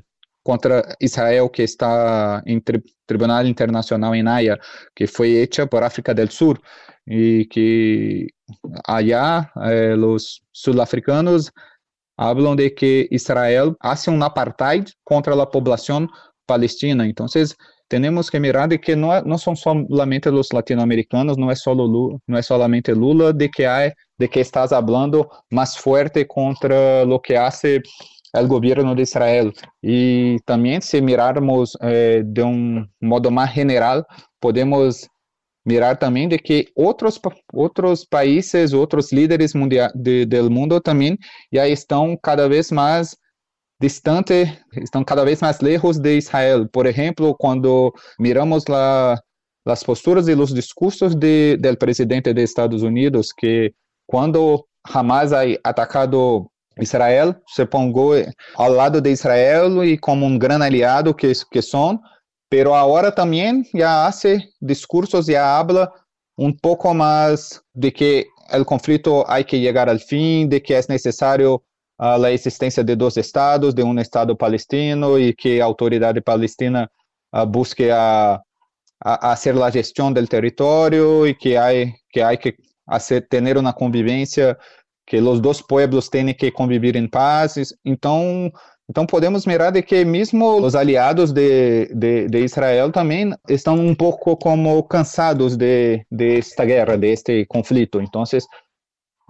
contra 0.43 0.97
Israel 1.01 1.49
que 1.53 1.63
está 1.63 2.43
em 2.45 2.61
tri 2.61 2.83
Tribunal 3.07 3.47
Internacional 3.47 4.15
em 4.15 4.27
Haia, 4.27 4.59
que 4.95 5.07
foi 5.07 5.37
hecha 5.37 5.67
por 5.67 5.85
África 5.85 6.13
del 6.13 6.31
Sur 6.31 6.61
e 7.07 7.47
que 7.47 8.27
allá 8.87 9.51
eh, 9.71 9.95
os 9.95 10.41
sul-africanos 10.53 11.51
hablam 12.23 12.57
de 12.57 12.71
que 12.71 13.09
Israel 13.11 13.75
hace 13.81 14.11
um 14.11 14.23
apartheid 14.23 14.93
contra 15.05 15.35
a 15.35 15.47
população 15.47 16.07
palestina. 16.47 17.07
Então, 17.07 17.27
temos 17.89 18.31
que 18.31 18.39
mirar 18.39 18.69
de 18.69 18.79
que 18.79 18.97
não, 18.97 19.21
não 19.23 19.39
são 19.39 19.55
somente 19.55 20.29
os 20.29 20.49
latino-americanos, 20.51 21.37
não 21.37 21.51
é 21.51 21.55
só 21.55 21.73
Lula, 21.73 22.19
não 22.27 22.39
é 22.39 22.43
solamente 22.43 22.93
Lula 22.93 23.33
de 23.33 23.49
que 23.49 23.65
há 23.65 23.93
de 24.19 24.29
que 24.29 24.41
estás 24.41 24.71
falando 24.71 25.29
mais 25.51 25.77
forte 25.77 26.25
contra 26.25 27.05
o 27.07 27.21
que 27.21 27.37
hace 27.37 27.83
el 28.35 28.47
gobierno 28.47 28.95
de 28.95 29.03
Israel. 29.03 29.53
Y 29.83 30.39
también 30.47 30.81
si 30.81 31.03
mirarmos 31.03 31.77
eh, 31.83 32.23
de 32.25 32.43
un 32.43 32.91
modo 33.01 33.31
más 33.31 33.53
general, 33.53 34.07
podemos 34.41 35.09
mirar 35.65 35.99
también 35.99 36.29
de 36.29 36.39
que 36.39 36.69
otros, 36.75 37.21
otros 37.53 38.07
países, 38.07 38.75
otros 38.75 39.13
líderes 39.13 39.55
mundial, 39.55 39.91
de, 39.95 40.27
del 40.27 40.51
mundo 40.51 40.81
también 40.81 41.19
ya 41.51 41.67
están 41.67 42.17
cada 42.17 42.49
vez 42.49 42.73
más 42.73 43.19
distantes, 43.79 44.49
están 44.73 45.05
cada 45.05 45.25
vez 45.25 45.43
más 45.43 45.63
lejos 45.63 46.01
de 46.01 46.17
Israel. 46.17 46.69
Por 46.69 46.87
ejemplo, 46.87 47.35
cuando 47.37 47.93
miramos 48.19 48.69
la, 48.69 49.21
las 49.65 49.85
posturas 49.85 50.29
y 50.29 50.35
los 50.35 50.55
discursos 50.55 51.19
de, 51.19 51.57
del 51.61 51.77
presidente 51.77 52.33
de 52.35 52.43
Estados 52.43 52.83
Unidos, 52.83 53.33
que 53.37 53.75
cuando 54.07 54.67
jamás 54.85 55.33
ha 55.33 55.43
atacado 55.65 56.53
Israel 56.81 57.37
se 57.47 57.67
pongou 57.67 58.13
ao 58.55 58.73
lado 58.73 59.01
de 59.01 59.11
Israel 59.11 59.85
e 59.85 59.99
como 59.99 60.25
um 60.25 60.39
grande 60.39 60.65
aliado 60.65 61.15
que, 61.15 61.31
que 61.51 61.61
são, 61.61 62.01
pero 62.53 62.75
agora 62.75 63.11
também 63.11 63.65
já 63.75 64.07
hace 64.07 64.47
discursos, 64.61 65.25
já 65.25 65.59
habla 65.59 65.91
um 66.37 66.53
pouco 66.53 66.93
mais 66.93 67.63
de 67.75 67.91
que 67.91 68.27
o 68.53 68.63
conflito 68.63 69.25
há 69.27 69.43
que 69.43 69.57
chegar 69.57 69.89
ao 69.89 69.99
fim, 69.99 70.47
de 70.47 70.61
que 70.61 70.75
é 70.75 70.81
necessário 70.87 71.55
uh, 71.99 72.23
a 72.23 72.31
existência 72.31 72.85
de 72.85 72.95
dois 72.95 73.17
estados, 73.17 73.73
de 73.73 73.83
um 73.83 73.99
estado 73.99 74.37
palestino 74.37 75.19
e 75.19 75.33
que 75.33 75.63
a 75.63 75.65
autoridade 75.65 76.21
palestina 76.21 76.91
uh, 77.35 77.47
busque 77.47 77.89
a, 77.91 78.39
a, 79.03 79.33
a 79.33 79.37
ser 79.37 79.57
a 79.57 79.71
gestão 79.71 80.13
do 80.13 80.27
território 80.27 81.27
e 81.27 81.35
que 81.35 81.57
há 81.57 81.71
que 82.11 82.21
há 82.21 82.37
que 82.37 82.55
hacer, 82.87 83.27
ter 83.29 83.57
uma 83.57 83.73
convivência 83.73 84.59
que 85.07 85.17
os 85.17 85.41
dois 85.41 85.63
pueblos 85.63 86.11
têm 86.11 86.35
que 86.35 86.51
conviver 86.51 86.97
em 86.97 87.09
paz. 87.09 87.55
Então, 87.83 88.53
então 88.93 89.07
podemos 89.07 89.47
mirar 89.47 89.73
de 89.73 89.83
que 89.83 90.05
mesmo 90.05 90.61
os 90.61 90.75
aliados 90.75 91.33
de, 91.33 91.87
de, 91.95 92.29
de 92.29 92.45
Israel 92.45 92.93
também 92.93 93.33
estão 93.49 93.75
um 93.75 93.95
pouco 93.95 94.37
como 94.37 94.83
cansados 94.83 95.57
de, 95.57 96.05
de 96.11 96.37
esta 96.37 96.67
guerra, 96.67 96.99
de 96.99 97.11
este 97.11 97.47
conflito. 97.47 98.03
Então, 98.03 98.23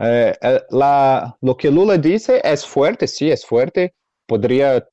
eh, 0.00 0.66
la, 0.72 1.32
lo 1.40 1.54
que 1.54 1.70
Lula 1.70 1.96
disse 1.96 2.40
é 2.42 2.56
forte, 2.56 3.06
sim, 3.06 3.30
é 3.30 3.36
forte. 3.36 3.92
Poderia 4.26 4.84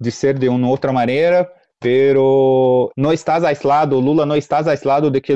dizer 0.00 0.38
de 0.38 0.48
uma 0.48 0.70
outra 0.70 0.90
maneira, 0.90 1.46
pero 1.78 2.90
não 2.96 3.12
estás 3.12 3.44
aislado, 3.44 4.00
Lula 4.00 4.24
não 4.24 4.36
estás 4.36 4.66
aislado 4.66 5.10
de 5.10 5.20
que 5.20 5.34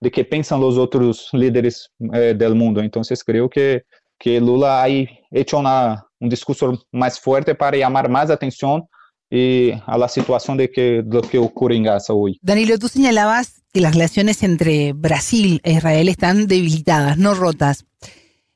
de 0.00 0.10
que 0.10 0.22
pensam 0.22 0.60
os 0.62 0.78
outros 0.78 1.30
líderes 1.34 1.88
eh, 2.12 2.32
do 2.32 2.54
mundo. 2.54 2.80
Então, 2.80 3.02
creio 3.26 3.48
que 3.48 3.82
que 4.20 4.40
Lula 4.40 4.82
ha 4.82 4.88
hecho 4.88 5.58
una, 5.58 6.07
un 6.20 6.28
discurso 6.28 6.86
más 6.92 7.20
fuerte 7.20 7.54
para 7.54 7.76
llamar 7.76 8.08
más 8.08 8.30
atención 8.30 8.84
y 9.30 9.72
a 9.86 9.98
la 9.98 10.08
situación 10.08 10.56
de 10.56 10.70
que, 10.70 11.02
lo 11.06 11.20
que 11.20 11.38
ocurre 11.38 11.76
en 11.76 11.84
Gaza 11.84 12.12
hoy. 12.12 12.38
Danilo, 12.42 12.78
tú 12.78 12.88
señalabas 12.88 13.62
que 13.72 13.80
las 13.80 13.94
relaciones 13.94 14.42
entre 14.42 14.92
Brasil 14.94 15.60
e 15.64 15.72
Israel 15.72 16.08
están 16.08 16.46
debilitadas, 16.46 17.18
no 17.18 17.34
rotas. 17.34 17.84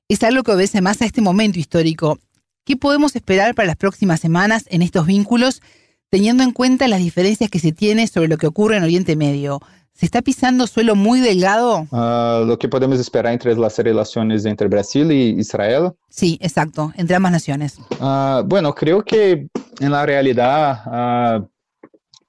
Es 0.09 0.22
algo 0.22 0.42
que 0.42 0.53
obedece 0.53 0.81
más 0.81 1.03
a 1.03 1.07
este 1.07 1.20
momento 1.20 1.59
histórico. 1.59 2.18
¿Qué 2.64 2.77
podemos 2.77 3.16
esperar 3.16 3.55
para 3.55 3.66
las 3.66 3.77
próximas 3.77 4.20
semanas 4.20 4.64
en 4.68 4.83
estos 4.83 5.07
vínculos, 5.07 5.62
teniendo 6.11 6.42
en 6.42 6.53
cuenta 6.53 6.88
las 6.88 7.01
diferencias 7.01 7.51
que 7.51 7.59
se 7.59 7.72
tiene 7.72 8.07
sobre 8.07 8.29
lo 8.29 8.38
que 8.38 8.46
ocurre 8.46 8.77
en 8.77 8.85
Oriente 8.85 9.16
Medio? 9.16 9.61
¿Se 9.94 10.07
está 10.07 10.22
pisando 10.22 10.66
suelo 10.66 10.96
muy 10.96 11.20
delgado? 11.20 11.87
Uh, 11.90 12.44
lo 12.46 12.59
que 12.59 12.68
podemos 12.68 12.98
esperar 12.98 13.33
entre 13.33 13.55
las 13.55 13.78
relaciones 13.78 14.44
entre 14.46 14.66
Brasil 14.66 15.12
y 15.12 15.38
Israel. 15.38 15.92
Sí, 16.09 16.38
exacto, 16.40 16.92
entre 16.96 17.14
ambas 17.14 17.33
naciones. 17.33 17.78
Uh, 18.00 18.42
bueno, 18.44 18.74
creo 18.74 19.02
que 19.02 19.48
en 19.81 19.90
la 19.90 20.05
realidad 20.05 21.40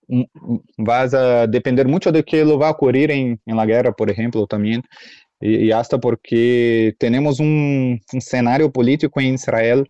uh, 0.10 0.24
va 0.78 1.02
a 1.02 1.48
depender 1.48 1.88
mucho 1.88 2.12
de 2.12 2.24
qué 2.24 2.46
lo 2.46 2.60
va 2.60 2.68
a 2.68 2.72
ocurrir 2.72 3.10
en, 3.12 3.40
en 3.46 3.56
la 3.56 3.66
guerra, 3.66 3.92
por 3.92 4.10
ejemplo, 4.10 4.46
también. 4.46 4.84
Y, 5.40 5.66
y 5.66 5.72
hasta 5.72 5.98
porque 5.98 6.94
tenemos 7.00 7.40
un, 7.40 8.00
un 8.12 8.18
escenario 8.18 8.72
político 8.72 9.20
en 9.20 9.36
Israel 9.36 9.88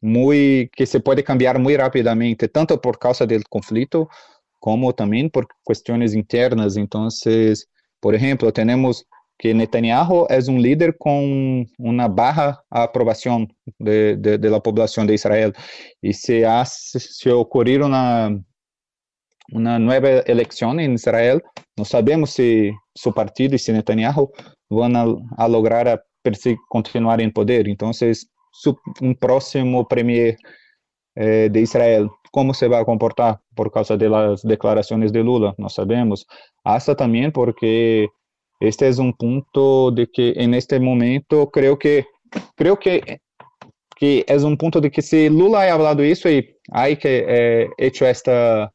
muy 0.00 0.70
que 0.74 0.86
se 0.86 1.00
puede 1.00 1.22
cambiar 1.22 1.58
muy 1.58 1.76
rápidamente, 1.76 2.48
tanto 2.48 2.80
por 2.80 2.98
causa 2.98 3.26
del 3.26 3.44
conflicto 3.46 4.08
como 4.66 4.92
também 4.92 5.28
por 5.28 5.46
questões 5.64 6.12
internas. 6.12 6.76
Então, 6.76 7.06
por 8.00 8.14
exemplo, 8.14 8.50
temos 8.50 9.04
que 9.38 9.54
Netanyahu 9.54 10.26
é 10.28 10.38
um 10.50 10.58
líder 10.58 10.96
com 10.98 11.64
uma 11.78 12.08
barra 12.08 12.60
aprovação 12.68 13.46
de, 13.78 14.16
de, 14.16 14.36
de, 14.36 14.48
la 14.48 14.60
população 14.60 15.06
de 15.06 15.14
Israel. 15.14 15.52
E 16.02 16.12
se, 16.12 16.44
hace, 16.44 16.98
se 16.98 17.30
ocorrer 17.30 17.80
uma, 17.80 18.36
uma 19.52 19.78
nova 19.78 20.24
eleição 20.26 20.80
em 20.80 20.94
Israel, 20.94 21.40
não 21.78 21.84
sabemos 21.84 22.32
se 22.32 22.72
seu 22.98 23.12
partido 23.12 23.54
e 23.54 23.60
se 23.60 23.72
Netanyahu 23.72 24.32
vão 24.68 24.90
a, 24.96 25.44
a 25.44 25.46
lograr 25.46 25.86
a 25.86 25.96
continuar 26.68 27.20
em 27.20 27.30
poder. 27.30 27.68
Então, 27.68 27.92
um 29.00 29.14
próximo 29.14 29.86
premier 29.86 30.36
eh, 31.14 31.48
de 31.48 31.60
Israel 31.60 32.10
como 32.32 32.54
se 32.54 32.68
vai 32.68 32.84
comportar 32.84 33.40
por 33.54 33.70
causa 33.70 33.96
das 33.96 34.42
declarações 34.42 35.12
de 35.12 35.22
Lula, 35.22 35.54
não 35.58 35.68
sabemos. 35.68 36.26
Hasta 36.64 36.94
também 36.94 37.30
porque 37.30 38.08
este 38.60 38.86
é 38.86 38.90
um 39.00 39.12
ponto 39.12 39.90
de 39.90 40.06
que 40.06 40.34
en 40.36 40.54
este 40.54 40.78
momento 40.78 41.46
creo 41.48 41.76
que 41.76 42.06
creo 42.56 42.76
que 42.76 43.20
que 43.96 44.24
é 44.28 44.36
um 44.36 44.56
ponto 44.56 44.80
de 44.80 44.90
que 44.90 45.02
se 45.02 45.28
Lula 45.28 45.64
ha 45.64 45.76
falado 45.76 46.04
isso 46.04 46.28
e 46.28 46.54
há 46.70 46.94
que 46.96 47.24
eh, 47.26 47.68
hecho 47.78 48.04
esta 48.04 48.70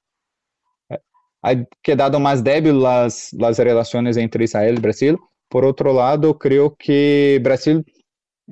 ha 1.44 1.56
quedado 1.84 2.20
mais 2.20 2.42
débil 2.42 2.86
as 2.86 3.34
as 3.42 3.58
relações 3.60 4.18
entre 4.18 4.44
Israel 4.44 4.76
e 4.76 4.80
Brasil. 4.80 5.18
Por 5.50 5.66
outro 5.66 5.92
lado, 5.92 6.34
creio 6.34 6.72
que 6.72 7.40
Brasil, 7.44 7.84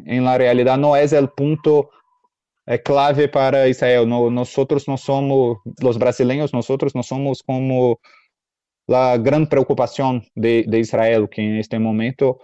em 0.05 0.21
la 0.21 0.37
realidade, 0.37 0.81
não 0.81 0.95
é 0.95 1.05
o 1.05 1.27
ponto 1.27 1.89
é 2.69 2.77
clave 2.77 3.27
para 3.27 3.67
Israel. 3.67 4.05
No, 4.05 4.29
nosotros 4.29 4.85
não 4.85 4.95
somos, 4.95 5.57
os 5.83 5.97
brasileiros, 5.97 6.51
nosotros 6.51 6.93
não 6.93 7.01
somos 7.01 7.41
como 7.41 7.99
la 8.87 9.17
gran 9.17 9.47
preocupación 9.47 10.23
de, 10.35 10.63
de 10.67 10.79
Israel, 10.79 11.27
que 11.27 11.41
en 11.41 11.57
este 11.57 11.79
momento 11.79 12.39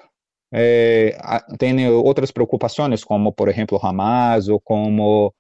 eh, 0.51 1.15
tiene 1.59 1.89
otras 1.89 2.31
preocupaciones, 2.31 3.05
como 3.05 3.33
por 3.33 3.49
ejemplo 3.49 3.79
Hamas 3.81 4.49
o 4.49 4.59
como 4.59 5.35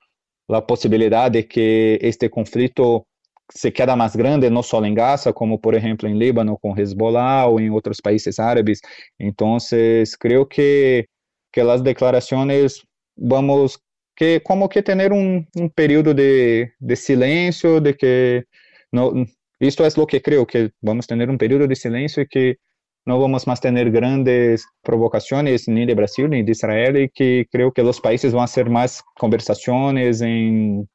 la 0.47 0.65
posibilidad 0.65 1.31
de 1.31 1.47
que 1.47 1.97
este 2.01 2.29
conflicto 2.29 3.07
se 3.49 3.73
queda 3.73 3.95
más 3.95 4.15
grande, 4.15 4.51
no 4.51 4.61
solo 4.61 4.85
en 4.85 4.93
Gaza, 4.93 5.33
como 5.33 5.59
por 5.59 5.73
ejemplo 5.73 6.07
en 6.07 6.19
Líbano 6.19 6.57
con 6.57 6.77
Hezbollah 6.77 7.47
o 7.47 7.59
en 7.59 7.71
otros 7.73 8.01
países 8.01 8.39
árabes. 8.39 8.81
Entonces, 9.17 10.15
creo 10.15 10.47
que, 10.47 11.07
que 11.51 11.63
las 11.63 11.83
declaraciones 11.83 12.83
vamos 13.15 13.79
que 14.15 14.41
como 14.41 14.69
que 14.69 14.81
tener 14.83 15.11
un, 15.11 15.47
un 15.55 15.69
periodo 15.69 16.13
de, 16.13 16.73
de, 16.79 16.95
silencio, 16.95 17.81
de 17.81 17.95
que 17.95 18.45
no, 18.91 19.13
esto 19.59 19.85
es 19.85 19.97
lo 19.97 20.07
que 20.07 20.21
creo, 20.21 20.45
que 20.47 20.71
vamos 20.81 21.05
a 21.05 21.09
tener 21.09 21.29
un 21.29 21.37
periodo 21.37 21.67
de 21.67 21.75
silencio 21.75 22.23
y 22.23 22.27
que 22.27 22.57
no 23.05 23.19
vamos 23.19 23.45
más 23.45 23.61
tener 23.61 23.91
grandes 23.91 24.65
provocaciones 24.81 25.67
ni 25.67 25.85
de 25.85 25.93
Brasil 25.93 26.29
ni 26.29 26.43
de 26.43 26.51
Israel 26.51 26.97
y 26.97 27.09
que 27.09 27.47
creo 27.51 27.71
que 27.71 27.83
los 27.83 28.01
países 28.01 28.33
van 28.33 28.41
a 28.41 28.45
hacer 28.45 28.69
más 28.69 29.03
conversaciones 29.15 30.21
en, 30.21 30.89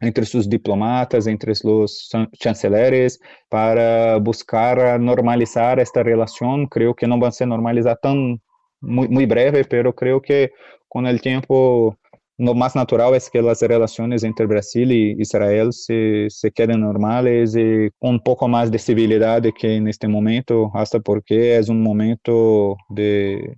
entre 0.00 0.26
sus 0.26 0.48
diplomatas, 0.48 1.28
entre 1.28 1.52
los 1.62 2.10
chanceleres, 2.32 3.20
para 3.48 4.16
buscar 4.18 4.98
normalizar 5.00 5.78
esta 5.78 6.02
relación. 6.02 6.66
Creo 6.66 6.94
que 6.94 7.06
no 7.06 7.20
va 7.20 7.28
a 7.28 7.32
ser 7.32 7.46
normalizada 7.46 7.96
tan 7.96 8.42
muy, 8.80 9.06
muy 9.08 9.26
breve, 9.26 9.64
pero 9.64 9.94
creo 9.94 10.20
que 10.20 10.52
con 10.88 11.06
el 11.06 11.20
tiempo 11.20 11.96
lo 12.38 12.54
más 12.54 12.74
natural 12.74 13.14
es 13.14 13.30
que 13.30 13.42
las 13.42 13.60
relaciones 13.62 14.24
entre 14.24 14.46
Brasil 14.46 14.90
y 14.90 15.20
Israel 15.20 15.72
se, 15.72 16.26
se 16.30 16.50
queden 16.50 16.80
normales 16.80 17.54
y 17.56 17.90
un 18.00 18.20
poco 18.20 18.48
más 18.48 18.70
de 18.70 18.78
civilidad 18.78 19.42
que 19.58 19.76
en 19.76 19.88
este 19.88 20.08
momento, 20.08 20.70
hasta 20.74 21.00
porque 21.00 21.56
es 21.58 21.68
un 21.68 21.82
momento 21.82 22.76
de, 22.88 23.56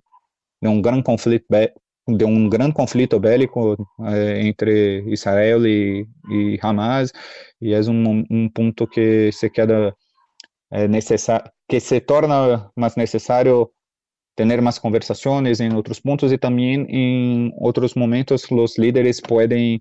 de 0.61 0.69
un 0.69 0.81
gran 0.81 1.01
conflicto 1.01 1.55
de 2.07 2.23
un 2.25 2.49
gran 2.49 2.71
conflicto 2.71 3.19
bélico 3.19 3.75
eh, 4.07 4.41
entre 4.41 4.99
Israel 5.11 5.65
y, 5.65 6.07
y, 6.29 6.59
Hamas 6.61 7.11
y 7.59 7.73
es 7.73 7.87
un, 7.87 8.25
un 8.29 8.51
punto 8.53 8.85
que 8.87 9.31
se 9.31 9.49
queda 9.49 9.95
eh, 10.69 10.87
necesario, 10.87 11.51
que 11.67 11.79
se 11.79 12.01
torna 12.01 12.71
más 12.75 12.97
necesario 12.97 13.73
tener 14.35 14.61
más 14.61 14.79
conversaciones 14.79 15.59
en 15.59 15.73
otros 15.75 16.01
puntos 16.01 16.31
y 16.31 16.37
también 16.37 16.85
en 16.89 17.53
otros 17.59 17.95
momentos 17.95 18.51
los 18.51 18.77
líderes 18.77 19.21
pueden 19.21 19.79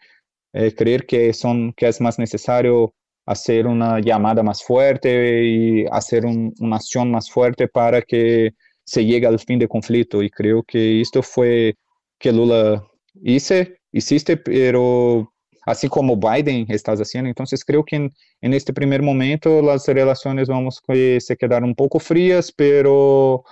eh, 0.53 0.75
creer 0.75 1.07
que, 1.07 1.33
son, 1.33 1.73
que 1.77 1.89
es 1.89 2.01
más 2.01 2.19
necesario 2.19 2.95
hacer 3.27 3.67
una 3.67 4.01
llamada 4.01 4.43
más 4.43 4.63
fuerte 4.63 5.45
y 5.45 5.87
hacer 5.91 6.25
un, 6.25 6.55
una 6.61 6.77
acción 6.77 7.11
más 7.11 7.31
fuerte 7.31 7.69
para 7.69 8.03
que 8.03 8.53
se 8.85 9.05
llegue 9.05 9.27
al 9.27 9.41
fin 9.41 9.59
del 9.59 9.69
conflicto. 9.69 10.23
Y 10.23 10.31
creo 10.31 10.63
que 10.63 11.01
esto 11.01 11.23
fue 11.23 11.75
que 12.19 12.33
Lula 12.33 12.85
hice, 13.23 13.79
hiciste, 13.93 14.37
pero 14.37 15.33
así 15.67 15.89
como 15.89 16.17
Biden 16.17 16.67
está 16.69 16.93
haciendo. 16.93 17.29
Entonces 17.29 17.65
creo 17.65 17.85
que 17.85 17.97
en, 17.97 18.13
en 18.41 18.55
este 18.55 18.73
primer 18.73 19.03
momento 19.03 19.63
las 19.63 19.89
relaciones 19.89 20.49
vamos 20.49 20.81
a 20.87 21.21
se 21.21 21.37
quedar 21.37 21.65
un 21.65 21.75
poco 21.75 21.99
frías, 21.99 22.53
pero 22.53 23.45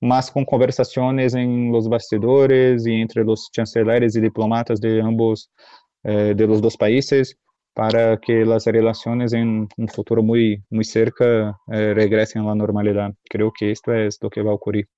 más 0.00 0.30
con 0.30 0.44
conversaciones 0.44 1.34
en 1.34 1.70
los 1.72 1.88
bastidores 1.88 2.86
y 2.86 3.00
entre 3.00 3.24
los 3.24 3.50
chanceleres 3.52 4.16
y 4.16 4.20
diplomatas 4.20 4.80
de 4.80 5.00
ambos, 5.02 5.50
eh, 6.04 6.34
de 6.36 6.46
los 6.46 6.60
dos 6.62 6.76
países, 6.76 7.36
para 7.74 8.16
que 8.18 8.44
las 8.44 8.66
relaciones 8.66 9.32
en 9.32 9.68
un 9.76 9.88
futuro 9.88 10.22
muy, 10.22 10.62
muy 10.70 10.84
cerca 10.84 11.58
eh, 11.72 11.94
regresen 11.94 12.42
a 12.42 12.46
la 12.46 12.54
normalidad. 12.54 13.12
Creo 13.28 13.52
que 13.56 13.70
esto 13.70 13.94
es 13.94 14.18
lo 14.20 14.30
que 14.30 14.42
va 14.42 14.50
a 14.50 14.54
ocurrir. 14.54 14.88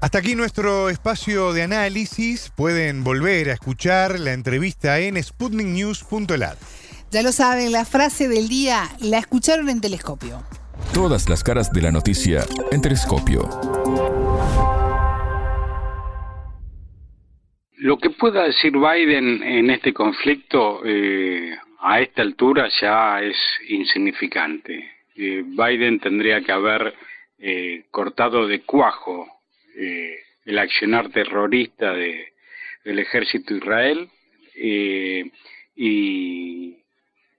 Hasta 0.00 0.18
aquí 0.18 0.36
nuestro 0.36 0.90
espacio 0.90 1.52
de 1.52 1.62
análisis. 1.62 2.52
Pueden 2.54 3.02
volver 3.02 3.50
a 3.50 3.54
escuchar 3.54 4.20
la 4.20 4.32
entrevista 4.32 5.00
en 5.00 5.20
sputniknews.lat. 5.20 6.56
Ya 7.10 7.22
lo 7.22 7.32
saben, 7.32 7.72
la 7.72 7.84
frase 7.84 8.28
del 8.28 8.48
día 8.48 8.88
la 9.00 9.18
escucharon 9.18 9.68
en 9.68 9.80
telescopio. 9.80 10.44
Todas 10.98 11.28
las 11.28 11.44
caras 11.44 11.72
de 11.72 11.80
la 11.80 11.92
noticia 11.92 12.40
en 12.72 12.82
Telescopio. 12.82 13.42
Lo 17.76 17.98
que 17.98 18.10
pueda 18.10 18.42
decir 18.42 18.72
Biden 18.72 19.40
en 19.44 19.70
este 19.70 19.94
conflicto 19.94 20.82
eh, 20.84 21.56
a 21.78 22.00
esta 22.00 22.22
altura 22.22 22.68
ya 22.80 23.22
es 23.22 23.36
insignificante. 23.68 24.90
Eh, 25.14 25.44
Biden 25.46 26.00
tendría 26.00 26.40
que 26.40 26.50
haber 26.50 26.92
eh, 27.38 27.84
cortado 27.92 28.48
de 28.48 28.62
cuajo 28.62 29.28
el 30.44 30.58
accionar 30.58 31.10
terrorista 31.10 31.92
de, 31.92 32.32
del 32.84 32.98
ejército 32.98 33.54
Israel 33.54 34.08
y, 34.56 35.30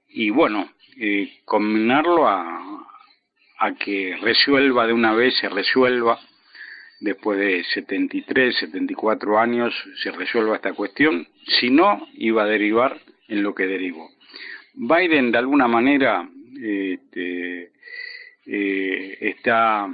y 0.08 0.30
bueno, 0.30 0.72
combinarlo 1.43 2.26
a, 2.26 2.60
a 3.60 3.76
que 3.76 4.15
resuelva 4.22 4.88
de 4.88 4.93
una 4.93 5.13
vez, 5.13 5.38
se 5.38 5.50
resuelva, 5.50 6.19
después 7.02 7.38
de 7.38 7.63
73, 7.65 8.56
74 8.56 9.38
años, 9.38 9.74
se 10.02 10.12
resuelva 10.12 10.56
esta 10.56 10.74
cuestión, 10.74 11.28
si 11.60 11.69
no, 11.69 12.08
iba 12.13 12.43
a 12.43 12.48
derivar 12.48 13.02
en 13.28 13.43
lo 13.43 13.54
que 13.54 13.67
derivó. 13.67 14.10
Biden, 14.74 15.32
de 15.32 15.38
alguna 15.38 15.67
manera, 15.67 16.30
este, 16.56 17.72
eh, 18.45 19.17
está 19.19 19.88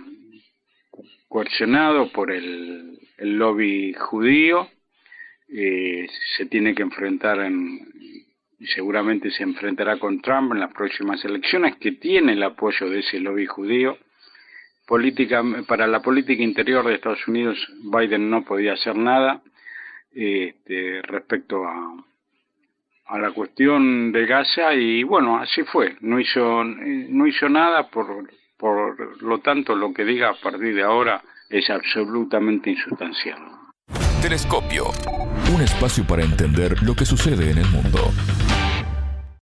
coercionado 1.28 2.12
por 2.12 2.32
el, 2.32 3.00
lobby 3.18 3.94
judío, 3.94 4.70
eh, 5.48 6.06
se 6.38 6.46
tiene 6.46 6.76
que 6.76 6.84
enfrentar 6.84 7.40
en, 7.40 7.80
seguramente 8.68 9.32
se 9.32 9.44
enfrentará 9.44 9.98
con 9.98 10.22
Trump 10.22 10.54
en 10.54 10.60
las 10.60 10.74
próximas 10.74 11.24
elecciones, 11.26 11.76
que 11.78 11.94
tiene 11.94 12.34
el 12.34 12.44
apoyo 12.44 12.90
de 12.90 13.00
ese 13.00 13.20
lobby 13.20 13.46
judío. 13.46 13.98
Política, 14.88 15.44
para 15.68 15.88
la 15.88 16.02
política 16.02 16.44
interior 16.44 16.86
de 16.86 16.96
Estados 16.96 17.28
Unidos, 17.28 17.58
Biden 17.84 18.30
no 18.30 18.44
podía 18.44 18.74
hacer 18.74 18.96
nada 18.96 19.42
este, 20.12 21.02
respecto 21.02 21.66
a, 21.66 22.04
a 23.08 23.20
la 23.20 23.32
cuestión 23.32 24.12
de 24.12 24.26
Gaza 24.26 24.74
y 24.74 25.04
bueno, 25.04 25.38
así 25.38 25.64
fue, 25.64 25.96
no 26.02 26.20
hizo, 26.20 26.64
no 26.64 27.28
hizo 27.28 27.50
nada, 27.50 27.90
por, 27.90 28.28
por 28.58 29.22
lo 29.22 29.40
tanto 29.40 29.76
lo 29.76 29.94
que 29.94 30.06
diga 30.06 30.30
a 30.30 30.36
partir 30.36 30.76
de 30.76 30.84
ahora 30.84 31.22
es 31.50 31.70
absolutamente 31.70 32.72
insustancial. 32.72 33.40
Telescopio, 34.22 34.86
un 35.54 35.62
espacio 35.62 36.04
para 36.08 36.24
entender 36.24 36.82
lo 36.82 36.96
que 36.96 37.06
sucede 37.06 37.52
en 37.52 37.60
el 37.60 37.68
mundo. 37.68 38.12